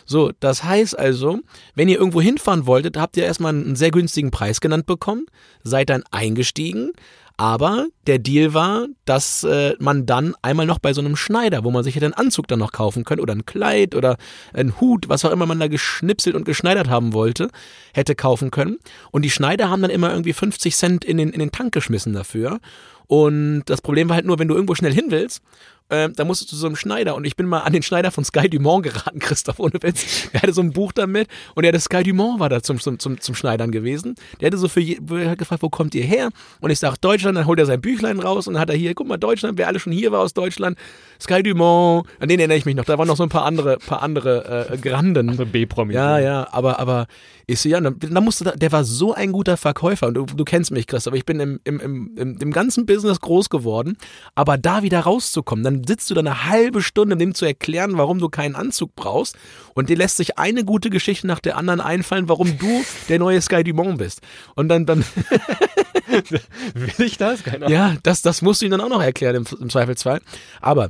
[0.06, 1.40] So, das heißt also,
[1.74, 5.26] wenn ihr irgendwo hinfahren wolltet, habt ihr erstmal einen sehr günstigen Preis genannt bekommen,
[5.64, 6.94] seid dann eingestiegen,
[7.38, 11.72] aber der Deal war, dass äh, man dann einmal noch bei so einem Schneider, wo
[11.72, 14.18] man sich hätte einen Anzug dann noch kaufen können oder ein Kleid oder
[14.54, 17.50] ein Hut, was auch immer man da geschnipselt und geschneidert haben wollte,
[17.94, 18.78] hätte kaufen können.
[19.12, 22.14] Und die Schneider haben dann immer irgendwie 50 Cent in den, in den Tank geschmissen
[22.14, 22.60] dafür.
[23.08, 25.42] Und das Problem war halt nur, wenn du irgendwo schnell hin willst,
[25.90, 27.16] äh, da musstest du zu so einem Schneider.
[27.16, 30.30] Und ich bin mal an den Schneider von Sky Dumont geraten, Christoph, ohne Witz.
[30.32, 33.00] Der hatte so ein Buch damit und der hatte Sky Dumont war da zum, zum,
[33.00, 34.16] zum, zum Schneidern gewesen.
[34.40, 36.30] Der hatte so für je, hat gefragt, wo kommt ihr her?
[36.60, 38.96] Und ich sag Deutschland, dann holt er sein Büchlein raus und dann hat er hier,
[38.96, 40.78] guck mal, Deutschland, wer alle schon hier war aus Deutschland,
[41.22, 42.86] Sky Dumont, an den erinnere ich mich noch.
[42.86, 45.30] Da waren noch so ein paar andere, paar andere äh, Granden.
[45.30, 45.94] Also B-Promi.
[45.94, 47.08] Ja, ja, aber, aber
[47.48, 50.26] ich so, ja, dann, dann musste da, der war so ein guter Verkäufer und du,
[50.26, 53.50] du kennst mich, Chris, aber ich bin im, im, im, im, im ganzen Business groß
[53.50, 53.98] geworden,
[54.34, 57.98] aber da wieder rauszukommen, dann sitzt du da eine halbe Stunde, um dem zu erklären,
[57.98, 59.38] warum du keinen Anzug brauchst
[59.74, 63.42] und dir lässt sich eine gute Geschichte nach der anderen einfallen, warum du der neue
[63.42, 64.22] Sky Dumont bist.
[64.56, 65.04] Und dann, dann,
[66.74, 67.44] Will ich das?
[67.44, 67.72] Keine Ahnung.
[67.72, 70.22] ja, das, das musst du ihm dann auch noch erklären im, im Zweifelsfall.
[70.62, 70.90] Aber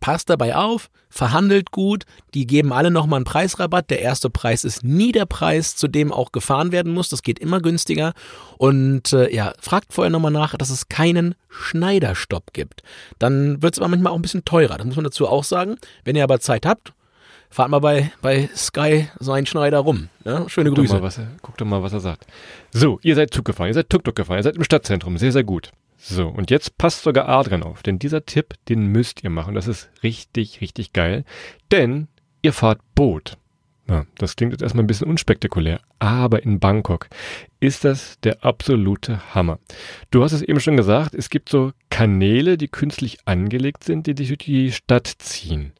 [0.00, 3.90] passt dabei auf, verhandelt gut, die geben alle nochmal einen Preisrabatt.
[3.90, 7.08] Der erste Preis ist nie der Preis, zu dem auch gefahren werden muss.
[7.08, 8.12] Das geht immer günstiger.
[8.58, 12.82] Und äh, ja, fragt vorher nochmal nach, dass es keinen Schneiderstopp gibt.
[13.18, 14.76] Dann wird es aber manchmal auch ein bisschen teurer.
[14.76, 15.76] Das muss man dazu auch sagen.
[16.04, 16.92] Wenn ihr aber Zeit habt,
[17.50, 20.08] fahrt mal bei, bei Sky so einen Schneider rum.
[20.24, 20.94] Ja, schöne Guck doch, Grüße.
[20.94, 22.26] mal, was er, guck doch mal, was er sagt.
[22.72, 25.44] So, ihr seid Zug gefahren, ihr seid Tuk-Tuk gefahren, ihr seid im Stadtzentrum, sehr, sehr
[25.44, 25.70] gut.
[26.08, 29.56] So, und jetzt passt sogar Adrian auf, denn dieser Tipp, den müsst ihr machen.
[29.56, 31.24] Das ist richtig, richtig geil.
[31.72, 32.06] Denn
[32.42, 33.38] ihr fahrt Boot.
[33.88, 37.08] Na, das klingt jetzt erstmal ein bisschen unspektakulär, aber in Bangkok
[37.58, 39.58] ist das der absolute Hammer.
[40.12, 44.14] Du hast es eben schon gesagt, es gibt so Kanäle, die künstlich angelegt sind, die
[44.14, 45.72] dich durch die Stadt ziehen.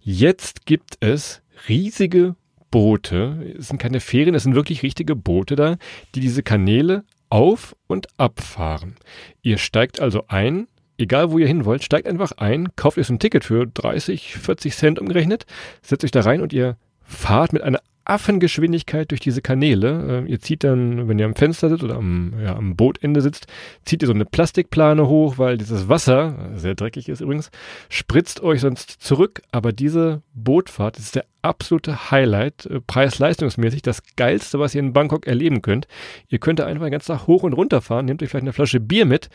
[0.00, 2.34] Jetzt gibt es riesige
[2.72, 5.76] Boote, es sind keine Ferien, es sind wirklich richtige Boote da,
[6.16, 8.96] die diese Kanäle auf und abfahren.
[9.42, 13.18] Ihr steigt also ein, egal wo ihr hin wollt, steigt einfach ein, kauft euch ein
[13.18, 15.46] Ticket für 30, 40 Cent umgerechnet,
[15.82, 20.24] setzt euch da rein und ihr fahrt mit einer Affengeschwindigkeit durch diese Kanäle.
[20.26, 23.46] Äh, ihr zieht dann, wenn ihr am Fenster sitzt oder am, ja, am Bootende sitzt,
[23.84, 27.50] zieht ihr so eine Plastikplane hoch, weil dieses Wasser, sehr dreckig ist übrigens,
[27.88, 29.42] spritzt euch sonst zurück.
[29.52, 35.26] Aber diese Bootfahrt ist der absolute Highlight, äh, preis-leistungsmäßig das geilste, was ihr in Bangkok
[35.26, 35.86] erleben könnt.
[36.28, 38.52] Ihr könnt da einfach den ganzen Tag hoch und runter fahren, nehmt euch vielleicht eine
[38.52, 39.28] Flasche Bier mit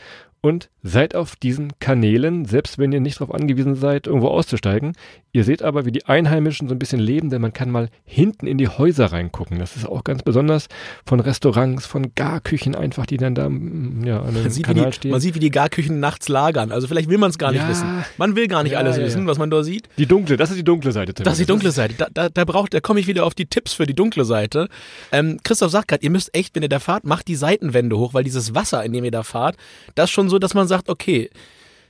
[0.46, 4.92] und seid auf diesen Kanälen, selbst wenn ihr nicht darauf angewiesen seid, irgendwo auszusteigen.
[5.32, 8.46] Ihr seht aber, wie die Einheimischen so ein bisschen leben, denn man kann mal hinten
[8.46, 9.58] in die Häuser reingucken.
[9.58, 10.68] Das ist auch ganz besonders
[11.06, 14.88] von Restaurants, von Garküchen einfach, die dann da mm, ja, an dem Man sieht, Kanal
[14.88, 15.12] die, stehen.
[15.12, 16.74] man sieht, wie die Garküchen nachts lagern.
[16.74, 17.70] Also vielleicht will man es gar nicht Ja.
[17.70, 18.04] wissen.
[18.18, 19.88] Man will gar nicht Ja, alles ja, wissen, was man da sieht.
[19.98, 21.14] die dunkle, das ist die dunkle Seite.
[21.14, 21.24] Tim.
[21.24, 21.96] Das ist die dunkle Seite.
[21.98, 24.68] Da, da, da braucht, da komme ich wieder auf die Tipps für die dunkle Seite.
[25.14, 28.14] Ähm, Christoph sagt gerade, ihr müsst echt, wenn ihr da fahrt, macht die Seitenwände hoch,
[28.14, 29.56] weil dieses Wasser, in dem ihr da fahrt,
[29.96, 31.30] das schon so, dass man sagt, okay,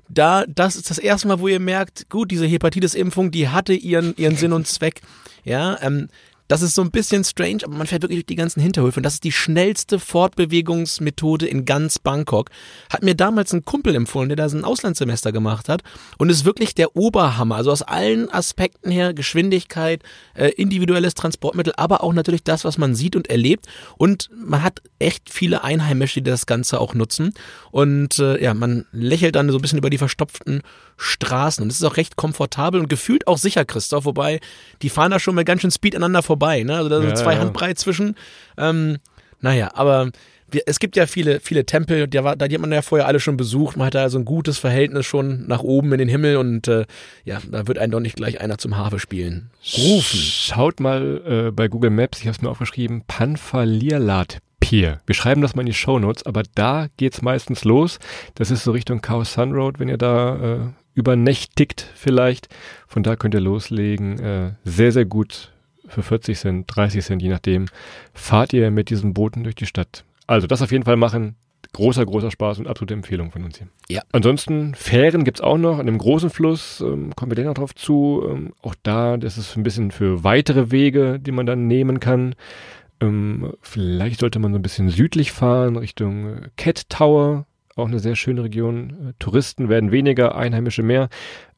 [0.10, 4.16] da, das ist das erste Mal, wo ihr merkt, gut, diese Hepatitis-Impfung, die hatte ihren,
[4.18, 5.02] ihren Sinn und Zweck.
[5.44, 6.10] Ja, ähm,
[6.48, 9.04] Das ist so ein bisschen strange, aber man fährt wirklich durch die ganzen Hinterhöfe und
[9.04, 12.50] das ist die schnellste Fortbewegungsmethode in ganz Bangkok.
[12.90, 15.84] Hat mir damals ein Kumpel empfohlen, der da so ein Auslandssemester gemacht hat
[16.18, 17.56] und ist wirklich der Oberhammer.
[17.56, 20.04] Also aus allen Aspekten her, Geschwindigkeit,
[20.36, 24.82] äh, individuelles Transportmittel, aber auch natürlich das, was man sieht und erlebt und man hat
[25.00, 27.34] echt viele Einheimische, die das Ganze auch nutzen
[27.72, 30.62] und äh, ja, man lächelt dann so ein bisschen über die verstopften
[30.98, 34.40] Straßen und es ist auch recht komfortabel und gefühlt auch sicher, Christoph, wobei
[34.82, 36.33] die fahren da schon mit ganz schön Speed aneinander vorbei,
[36.64, 36.76] ne?
[36.76, 37.40] Also da sind Ja, zwei ja.
[37.40, 38.16] Handbreit zwischen.
[38.58, 38.98] Ähm,
[39.40, 40.12] naja, aber
[40.54, 43.20] wir, es gibt ja viele, viele Tempel, die, war, die hat man ja vorher alle
[43.20, 43.76] schon besucht.
[43.76, 46.86] Man hat da so ein gutes Verhältnis schon nach oben in den Himmel und äh,
[47.26, 49.50] ja, da wird einen doch nicht gleich einer zum Harfe spielen.
[49.78, 50.20] Rufen.
[50.20, 55.02] Schaut mal äh, bei Google Maps, ich habe es mir aufgeschrieben, Panfalierlat Pier.
[55.06, 58.00] Wir schreiben das mal in die Shownotes, aber da geht's meistens los.
[58.36, 60.60] Das ist so Richtung Khao Sun Road, wenn ihr da äh,
[60.94, 62.48] übernächtigt vielleicht.
[62.88, 64.20] Von da könnt ihr loslegen.
[64.20, 65.53] Äh, sehr, sehr gut
[65.94, 67.66] für 40 Cent, 30 Cent, je nachdem.
[68.14, 70.04] Fahrt ihr mit diesen Booten durch die Stadt.
[70.28, 71.36] Also das auf jeden Fall machen.
[71.72, 73.68] Großer, großer Spaß und absolute Empfehlung von uns hier.
[73.90, 74.02] Ja.
[74.12, 77.74] Ansonsten, Fähren gibt's auch noch an dem großen Fluss, ähm, kommen wir gleich noch drauf
[77.74, 78.24] zu.
[78.30, 82.36] Ähm, auch da, das ist ein bisschen für weitere Wege, die man dann nehmen kann.
[83.02, 88.00] Ähm, vielleicht sollte man so ein bisschen südlich fahren, Richtung äh, Cat Tower, auch eine
[88.00, 89.10] sehr schöne Region.
[89.10, 91.10] Äh, Touristen werden weniger, Einheimische mehr.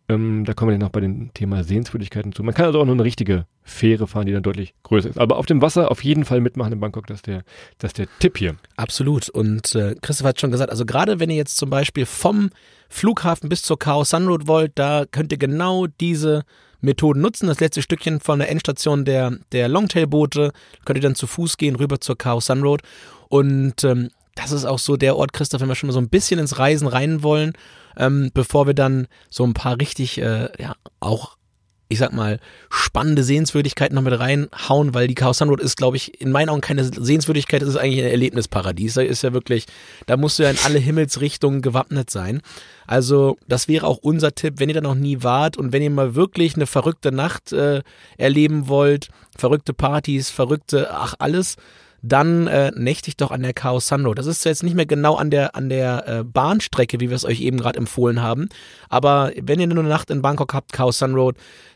[0.08, 2.44] Ähm, da kommen wir dann noch bei dem Thema Sehenswürdigkeiten zu.
[2.44, 5.18] Man kann also auch nur eine richtige Fähre fahren, die dann deutlich größer ist.
[5.18, 7.44] Aber auf dem Wasser auf jeden Fall mitmachen in Bangkok, das ist der,
[7.80, 8.56] das ist der Tipp hier.
[8.78, 9.30] Absolut.
[9.30, 12.52] Und äh, Christoph hat schon gesagt, also gerade wenn ihr jetzt zum Beispiel vom
[12.88, 16.44] Flughafen bis zur Khao Sun Road wollt, da könnt ihr genau diese
[16.82, 17.48] Methoden nutzen.
[17.48, 20.52] Das letzte Stückchen von der Endstation der, der Longtail-Boote
[20.86, 22.82] könnt ihr dann zu Fuß gehen rüber zur Khao Sun Road.
[23.28, 26.10] Und ähm, das ist auch so der Ort, Christoph, wenn wir schon mal so ein
[26.10, 27.54] bisschen ins Reisen rein wollen,
[27.98, 31.38] ähm, bevor wir dann so ein paar richtig, äh, ja, auch
[31.88, 36.20] ich sag mal, spannende Sehenswürdigkeiten noch mit reinhauen, weil die Chaos Road ist, glaube ich,
[36.20, 38.96] in meinen Augen keine Sehenswürdigkeit, es ist eigentlich ein Erlebnisparadies.
[38.96, 39.66] Da ist ja wirklich,
[40.08, 42.42] da musst du ja in alle Himmelsrichtungen gewappnet sein.
[42.88, 45.92] Also, das wäre auch unser Tipp, wenn ihr da noch nie wart und wenn ihr
[45.92, 47.84] mal wirklich eine verrückte Nacht äh,
[48.18, 51.56] erleben wollt, verrückte Partys, verrückte, ach, alles,
[52.08, 54.18] dann äh, nächtigt doch an der Chaos Sun Road.
[54.18, 57.26] Das ist jetzt nicht mehr genau an der, an der äh, Bahnstrecke, wie wir es
[57.26, 58.50] euch eben gerade empfohlen haben.
[58.90, 61.36] Aber wenn ihr nur eine Nacht in Bangkok habt, Chaos Sun Road,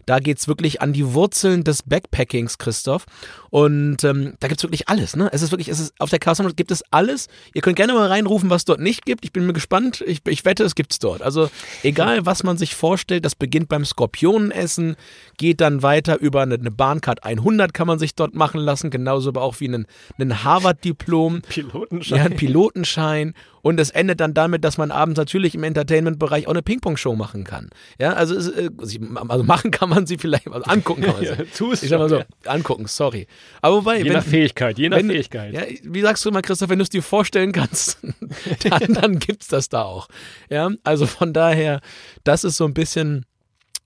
[0.09, 3.05] da geht's wirklich an die Wurzeln des Backpackings, Christoph.
[3.51, 5.15] Und ähm, da gibt's wirklich alles.
[5.15, 5.29] Ne?
[5.31, 7.27] Es ist wirklich, es ist, auf der Chaos gibt es alles.
[7.53, 9.23] Ihr könnt gerne mal reinrufen, was dort nicht gibt.
[9.23, 10.03] Ich bin mir gespannt.
[10.07, 11.21] Ich, ich wette, es gibt's dort.
[11.21, 11.51] Also
[11.83, 14.95] egal, was man sich vorstellt, das beginnt beim Skorpionenessen,
[15.37, 19.29] geht dann weiter über eine, eine Bahncard 100 kann man sich dort machen lassen, genauso
[19.29, 19.85] aber auch wie einen,
[20.17, 21.41] einen Harvard-Diplom.
[21.49, 22.17] Pilotenschein.
[22.17, 23.35] Ja, ein Pilotenschein.
[23.61, 27.43] Und es endet dann damit, dass man abends natürlich im Entertainment-Bereich auch eine Ping-Pong-Show machen
[27.43, 27.69] kann.
[27.99, 31.29] Ja, also, es, äh, also machen kann man sie vielleicht, also angucken kann man sie.
[31.29, 32.25] Ja, Zuschauen, ich sag mal so, ja.
[32.45, 33.27] angucken, sorry.
[33.61, 35.53] Aber wobei, Je wenn, nach Fähigkeit, je nach wenn, Fähigkeit.
[35.53, 37.99] Ja, wie sagst du immer, Christoph, wenn du es dir vorstellen kannst,
[38.69, 40.07] dann, dann gibt's das da auch.
[40.49, 41.81] Ja, also von daher,
[42.23, 43.25] das ist so ein bisschen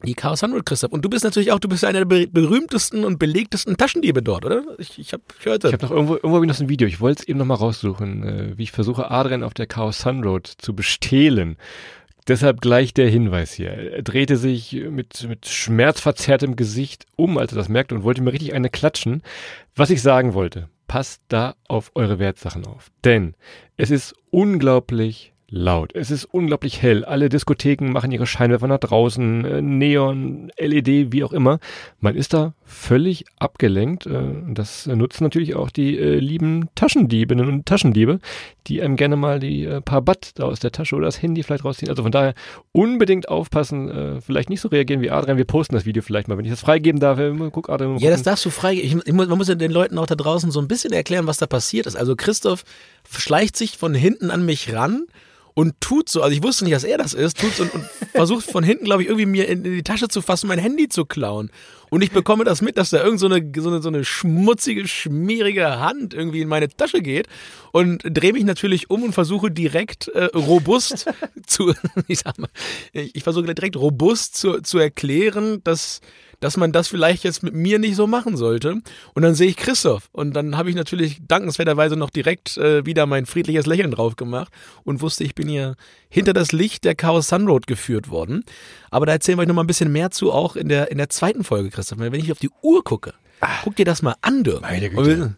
[0.06, 0.92] die Chaos Hundred, Christoph.
[0.92, 4.46] Und du bist natürlich auch, du bist einer der be- berühmtesten und belegtesten Taschendiebe dort,
[4.46, 4.64] oder?
[4.78, 5.68] Ich, ich, hab, ich hörte.
[5.68, 6.88] Ich habe noch irgendwo, irgendwo hab ich noch so ein Video.
[6.88, 10.00] Ich wollte es eben noch mal raussuchen, äh, wie ich versuche, Adrian auf der Chaos
[10.00, 11.58] Sun Road zu bestehlen.
[12.28, 13.72] Deshalb gleich der Hinweis hier.
[13.72, 18.32] Er drehte sich mit, mit schmerzverzerrtem Gesicht um, als er das merkte und wollte mir
[18.32, 19.24] richtig eine klatschen.
[19.76, 22.92] Was ich sagen wollte, passt da auf eure Wertsachen auf.
[23.04, 23.34] Denn
[23.76, 25.94] es ist unglaublich laut.
[25.94, 27.06] Es ist unglaublich hell.
[27.06, 31.60] Alle Diskotheken machen ihre Scheinwerfer nach draußen, äh, Neon, LED, wie auch immer.
[32.00, 34.08] Man ist da völlig abgelenkt.
[34.08, 38.20] Äh, das nutzen natürlich auch die äh, lieben Taschendiebinnen und Taschendiebe,
[38.66, 41.44] die einem gerne mal die äh, paar Baht da aus der Tasche oder das Handy
[41.44, 41.90] vielleicht rausziehen.
[41.90, 42.34] Also von daher
[42.72, 45.38] unbedingt aufpassen, vielleicht nicht so reagieren wie Adrian.
[45.38, 47.20] Wir posten das Video vielleicht mal, wenn ich das freigeben darf.
[47.52, 48.74] Guck, Adrian, Ja, das darfst du frei.
[48.74, 51.28] Ich, ich, muss- man muss ja den Leuten auch da draußen so ein bisschen erklären,
[51.28, 51.96] was da passiert ist.
[51.96, 52.64] Also Christoph
[53.08, 55.06] schleicht sich von hinten an mich ran
[55.54, 57.86] und tut so, also ich wusste nicht, dass er das ist, tut so und, und
[58.12, 60.90] versucht von hinten, glaube ich, irgendwie mir in, in die Tasche zu fassen, mein Handy
[60.90, 61.52] zu klauen.
[61.90, 64.88] Und ich bekomme das mit, dass da irgend so eine, so eine, so eine schmutzige,
[64.88, 67.28] schmierige Hand irgendwie in meine Tasche geht
[67.72, 71.06] und drehe mich natürlich um und versuche direkt äh, robust
[71.46, 71.74] zu,
[72.08, 72.50] ich sag mal,
[72.94, 76.02] ich, ich versuche direkt robust zu, zu erklären, dass
[76.40, 78.82] dass man das vielleicht jetzt mit mir nicht so machen sollte.
[79.14, 80.10] Und dann sehe ich Christoph.
[80.12, 84.52] Und dann habe ich natürlich dankenswerterweise noch direkt äh, wieder mein friedliches Lächeln drauf gemacht
[84.84, 85.76] und wusste, ich bin hier
[86.10, 88.44] hinter das Licht der Chaos Sun Road geführt worden.
[88.92, 90.98] Aber da erzählen wir euch noch mal ein bisschen mehr zu, auch in der, in
[90.98, 92.00] der zweiten Folge, Christoph.
[92.00, 93.14] Wenn ich auf die Uhr gucke,
[93.64, 94.60] guck dir das mal an, du.
[94.60, 95.36] Meine Güte.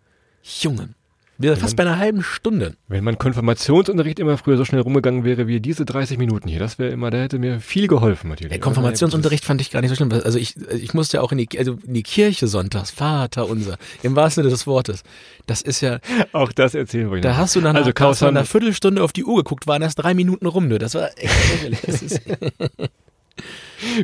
[0.62, 0.90] Junge.
[1.38, 2.76] Wir sind fast bei einer halben Stunde.
[2.88, 6.80] Wenn mein Konfirmationsunterricht immer früher so schnell rumgegangen wäre wie diese 30 Minuten hier, das
[6.80, 8.50] wäre immer, da hätte mir viel geholfen, Matthias.
[8.50, 10.12] Der Konfirmationsunterricht fand ich gar nicht so schlimm.
[10.12, 13.78] Also ich, ich musste ja auch in die, also in die Kirche sonntags, Vater unser,
[14.02, 15.04] im wahrsten Sinne des Wortes.
[15.46, 16.00] Das ist ja.
[16.32, 17.38] Auch das erzählen wir Da noch.
[17.38, 19.82] hast du nach Also, da hast du nach einer Viertelstunde auf die Uhr geguckt, waren
[19.82, 20.80] erst drei Minuten rum, ne?
[20.80, 21.34] Das war echt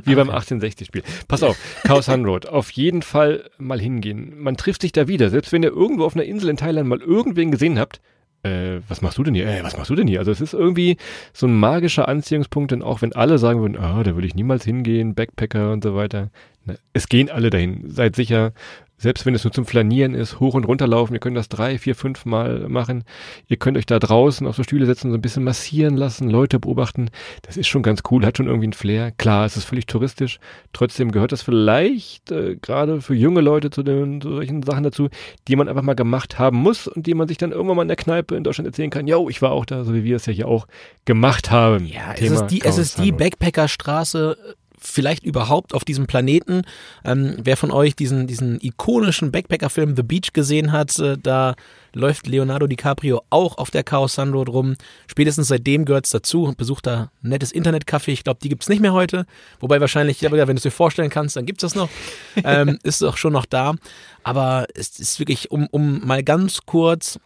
[0.03, 1.03] Wie beim 1860-Spiel.
[1.27, 2.47] Pass auf, Chaos Road.
[2.47, 4.33] Auf jeden Fall mal hingehen.
[4.37, 5.29] Man trifft sich da wieder.
[5.29, 8.01] Selbst wenn ihr irgendwo auf einer Insel in Thailand mal irgendwen gesehen habt,
[8.43, 9.47] äh, was machst du denn hier?
[9.47, 10.19] Äh, was machst du denn hier?
[10.19, 10.97] Also es ist irgendwie
[11.33, 14.65] so ein magischer Anziehungspunkt, denn auch wenn alle sagen würden, ah, da würde ich niemals
[14.65, 16.31] hingehen, Backpacker und so weiter.
[16.65, 17.83] Ne, es gehen alle dahin.
[17.89, 18.53] Seid sicher,
[19.01, 21.79] selbst wenn es nur zum Flanieren ist, hoch und runter laufen, ihr könnt das drei,
[21.79, 23.03] vier, fünf Mal machen.
[23.47, 26.59] Ihr könnt euch da draußen auf so Stühle setzen, so ein bisschen massieren lassen, Leute
[26.59, 27.09] beobachten.
[27.41, 29.11] Das ist schon ganz cool, hat schon irgendwie einen Flair.
[29.11, 30.39] Klar, es ist völlig touristisch.
[30.71, 35.09] Trotzdem gehört das vielleicht äh, gerade für junge Leute zu, den, zu solchen Sachen dazu,
[35.47, 37.87] die man einfach mal gemacht haben muss und die man sich dann irgendwann mal in
[37.87, 39.07] der Kneipe in Deutschland erzählen kann.
[39.07, 40.67] Jo, ich war auch da, so wie wir es ja hier auch
[41.05, 41.87] gemacht haben.
[41.87, 43.11] Ja, es Thema ist die, es ist die.
[43.11, 46.63] Backpackerstraße äh, vielleicht überhaupt auf diesem Planeten.
[47.05, 51.55] Ähm, wer von euch diesen, diesen ikonischen Backpacker-Film The Beach gesehen hat, äh, da
[51.93, 54.75] läuft Leonardo DiCaprio auch auf der Chaos Sun Road rum.
[55.07, 58.09] Spätestens seitdem gehört's dazu und besucht da ein nettes Internetcafé.
[58.09, 59.25] Ich glaube, die gibt's nicht mehr heute.
[59.59, 61.89] Wobei wahrscheinlich, wenn du es dir vorstellen kannst, dann gibt's das noch.
[62.43, 63.75] ähm, ist doch schon noch da.
[64.23, 67.19] Aber es ist wirklich, um, um mal ganz kurz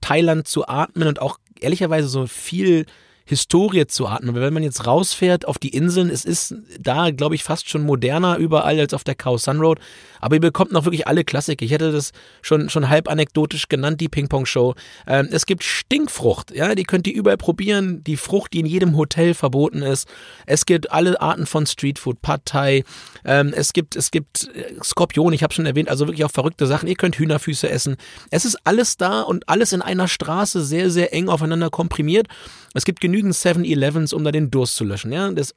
[0.00, 2.86] Thailand zu atmen und auch ehrlicherweise so viel
[3.24, 4.34] Historie zu atmen.
[4.34, 8.36] Wenn man jetzt rausfährt auf die Inseln, es ist da, glaube ich, fast schon moderner
[8.36, 9.78] überall als auf der Khao Sun Road.
[10.24, 11.66] Aber ihr bekommt noch wirklich alle Klassiker.
[11.66, 14.74] Ich hätte das schon, schon halb anekdotisch genannt, die Ping-Pong-Show.
[15.06, 18.02] Ähm, es gibt Stinkfrucht, ja, die könnt ihr überall probieren.
[18.04, 20.08] Die Frucht, die in jedem Hotel verboten ist.
[20.46, 22.84] Es gibt alle Arten von Streetfood, Pad Thai.
[23.26, 26.66] Ähm, es gibt, es gibt äh, Skorpion, ich habe schon erwähnt, also wirklich auch verrückte
[26.66, 26.88] Sachen.
[26.88, 27.96] Ihr könnt Hühnerfüße essen.
[28.30, 32.28] Es ist alles da und alles in einer Straße sehr, sehr eng aufeinander komprimiert.
[32.72, 35.12] Es gibt genügend 7-Elevens, um da den Durst zu löschen.
[35.12, 35.54] Ja, das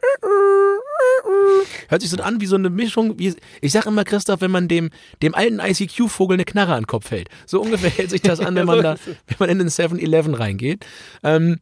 [1.88, 3.18] hört sich so an wie so eine Mischung.
[3.20, 4.90] Wie, ich sag immer, Christoph, wenn man dem,
[5.22, 7.30] dem alten ICQ-Vogel eine Knarre an den Kopf hält.
[7.46, 10.86] So ungefähr hält sich das an, wenn man da, wenn man in den 7-Eleven reingeht.
[11.24, 11.60] Ähm,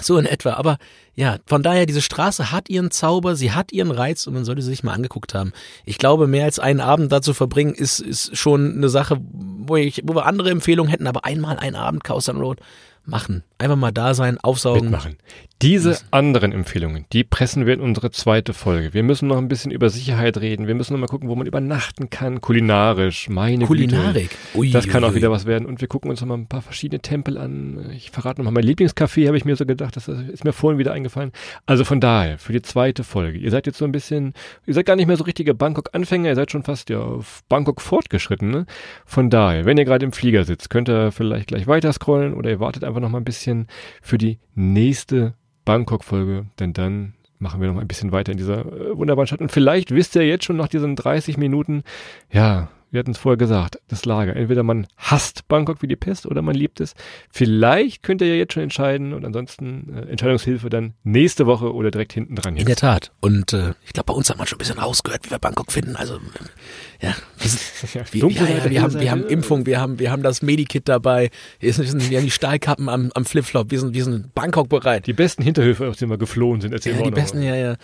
[0.00, 0.52] so in etwa.
[0.54, 0.78] Aber
[1.14, 4.62] ja, von daher, diese Straße hat ihren Zauber, sie hat ihren Reiz und man sollte
[4.62, 5.52] sie sich mal angeguckt haben.
[5.84, 10.02] Ich glaube, mehr als einen Abend dazu verbringen, ist, ist schon eine Sache, wo, ich,
[10.04, 12.60] wo wir andere Empfehlungen hätten, aber einmal einen Abend Chaos Sun Road
[13.08, 13.42] machen.
[13.58, 14.82] Einfach mal da sein, aufsaugen.
[14.84, 15.16] mitmachen.
[15.60, 18.94] Diese anderen Empfehlungen, die pressen wir in unsere zweite Folge.
[18.94, 20.68] Wir müssen noch ein bisschen über Sicherheit reden.
[20.68, 23.28] Wir müssen noch mal gucken, wo man übernachten kann, kulinarisch.
[23.28, 24.30] Meine Kulinarik.
[24.30, 24.58] Güte.
[24.58, 25.16] Ui, Das kann ui, auch ui.
[25.16, 25.66] wieder was werden.
[25.66, 27.90] Und wir gucken uns noch mal ein paar verschiedene Tempel an.
[27.92, 29.96] Ich verrate noch mal mein Lieblingscafé, habe ich mir so gedacht.
[29.96, 31.32] Das ist mir vorhin wieder eingefallen.
[31.66, 33.38] Also von daher, für die zweite Folge.
[33.38, 36.28] Ihr seid jetzt so ein bisschen, ihr seid gar nicht mehr so richtige Bangkok-Anfänger.
[36.28, 38.48] Ihr seid schon fast ja auf Bangkok fortgeschritten.
[38.48, 38.66] Ne?
[39.06, 42.48] Von daher, wenn ihr gerade im Flieger sitzt, könnt ihr vielleicht gleich weiter scrollen oder
[42.48, 43.66] ihr wartet einfach noch mal ein bisschen
[44.02, 45.34] für die nächste
[45.64, 49.40] Bangkok-Folge, denn dann machen wir noch mal ein bisschen weiter in dieser äh, wunderbaren Stadt.
[49.40, 51.82] Und vielleicht wisst ihr jetzt schon nach diesen 30 Minuten,
[52.30, 54.34] ja, wir hatten es vorher gesagt, das Lager.
[54.34, 56.94] Entweder man hasst Bangkok wie die Pest oder man liebt es.
[57.30, 61.90] Vielleicht könnt ihr ja jetzt schon entscheiden und ansonsten äh, Entscheidungshilfe dann nächste Woche oder
[61.90, 62.56] direkt hinten dran.
[62.56, 63.12] In der Tat.
[63.20, 65.70] Und äh, ich glaube, bei uns hat man schon ein bisschen rausgehört, wie wir Bangkok
[65.70, 65.96] finden.
[65.96, 69.26] Also, äh, ja, wir, sind, wir, ja, ja, wir, haben, wir haben.
[69.26, 73.10] Impfung, wir haben, wir haben das Medikit dabei, wir, sind, wir haben die Stahlkappen am,
[73.14, 75.06] am Flipflop, wir sind, wir sind Bangkok bereit.
[75.06, 77.44] Die besten Hinterhöfe, aus denen wir geflohen sind, erzählen Ja, wir die noch besten, mal.
[77.46, 77.76] ja, ja.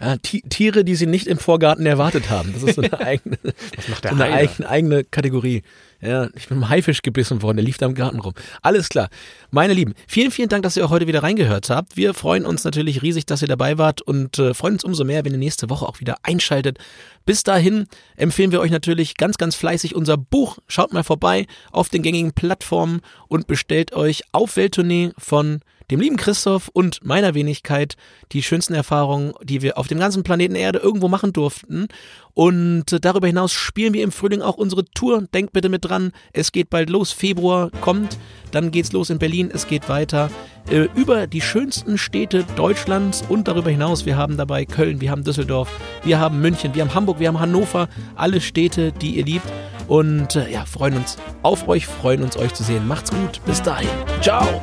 [0.00, 2.52] Ja Ti- Tiere, die sie nicht im Vorgarten erwartet haben.
[2.52, 5.62] Das ist so eine eigene, so eine eigene, eigene Kategorie.
[6.02, 8.32] Ja, ich bin im Haifisch gebissen worden, der lief da im Garten rum.
[8.62, 9.10] Alles klar.
[9.50, 11.94] Meine Lieben, vielen, vielen Dank, dass ihr auch heute wieder reingehört habt.
[11.98, 15.26] Wir freuen uns natürlich riesig, dass ihr dabei wart und äh, freuen uns umso mehr,
[15.26, 16.78] wenn ihr nächste Woche auch wieder einschaltet.
[17.26, 17.86] Bis dahin
[18.16, 20.56] empfehlen wir euch natürlich ganz, ganz fleißig unser Buch.
[20.68, 25.60] Schaut mal vorbei auf den gängigen Plattformen und bestellt euch auf Welttournee von
[25.90, 27.96] dem lieben Christoph und meiner Wenigkeit
[28.32, 31.88] die schönsten Erfahrungen, die wir auf dem ganzen Planeten Erde irgendwo machen durften.
[32.32, 35.26] Und äh, darüber hinaus spielen wir im Frühling auch unsere Tour.
[35.34, 37.12] Denkt bitte mit dran, es geht bald los.
[37.12, 38.18] Februar kommt,
[38.52, 39.50] dann geht's los in Berlin.
[39.52, 40.30] Es geht weiter
[40.70, 44.06] äh, über die schönsten Städte Deutschlands und darüber hinaus.
[44.06, 45.68] Wir haben dabei Köln, wir haben Düsseldorf,
[46.04, 47.88] wir haben München, wir haben Hamburg, wir haben Hannover.
[48.14, 49.46] Alle Städte, die ihr liebt.
[49.88, 52.86] Und äh, ja, freuen uns auf euch, freuen uns euch zu sehen.
[52.86, 53.88] Macht's gut, bis dahin.
[54.20, 54.62] Ciao.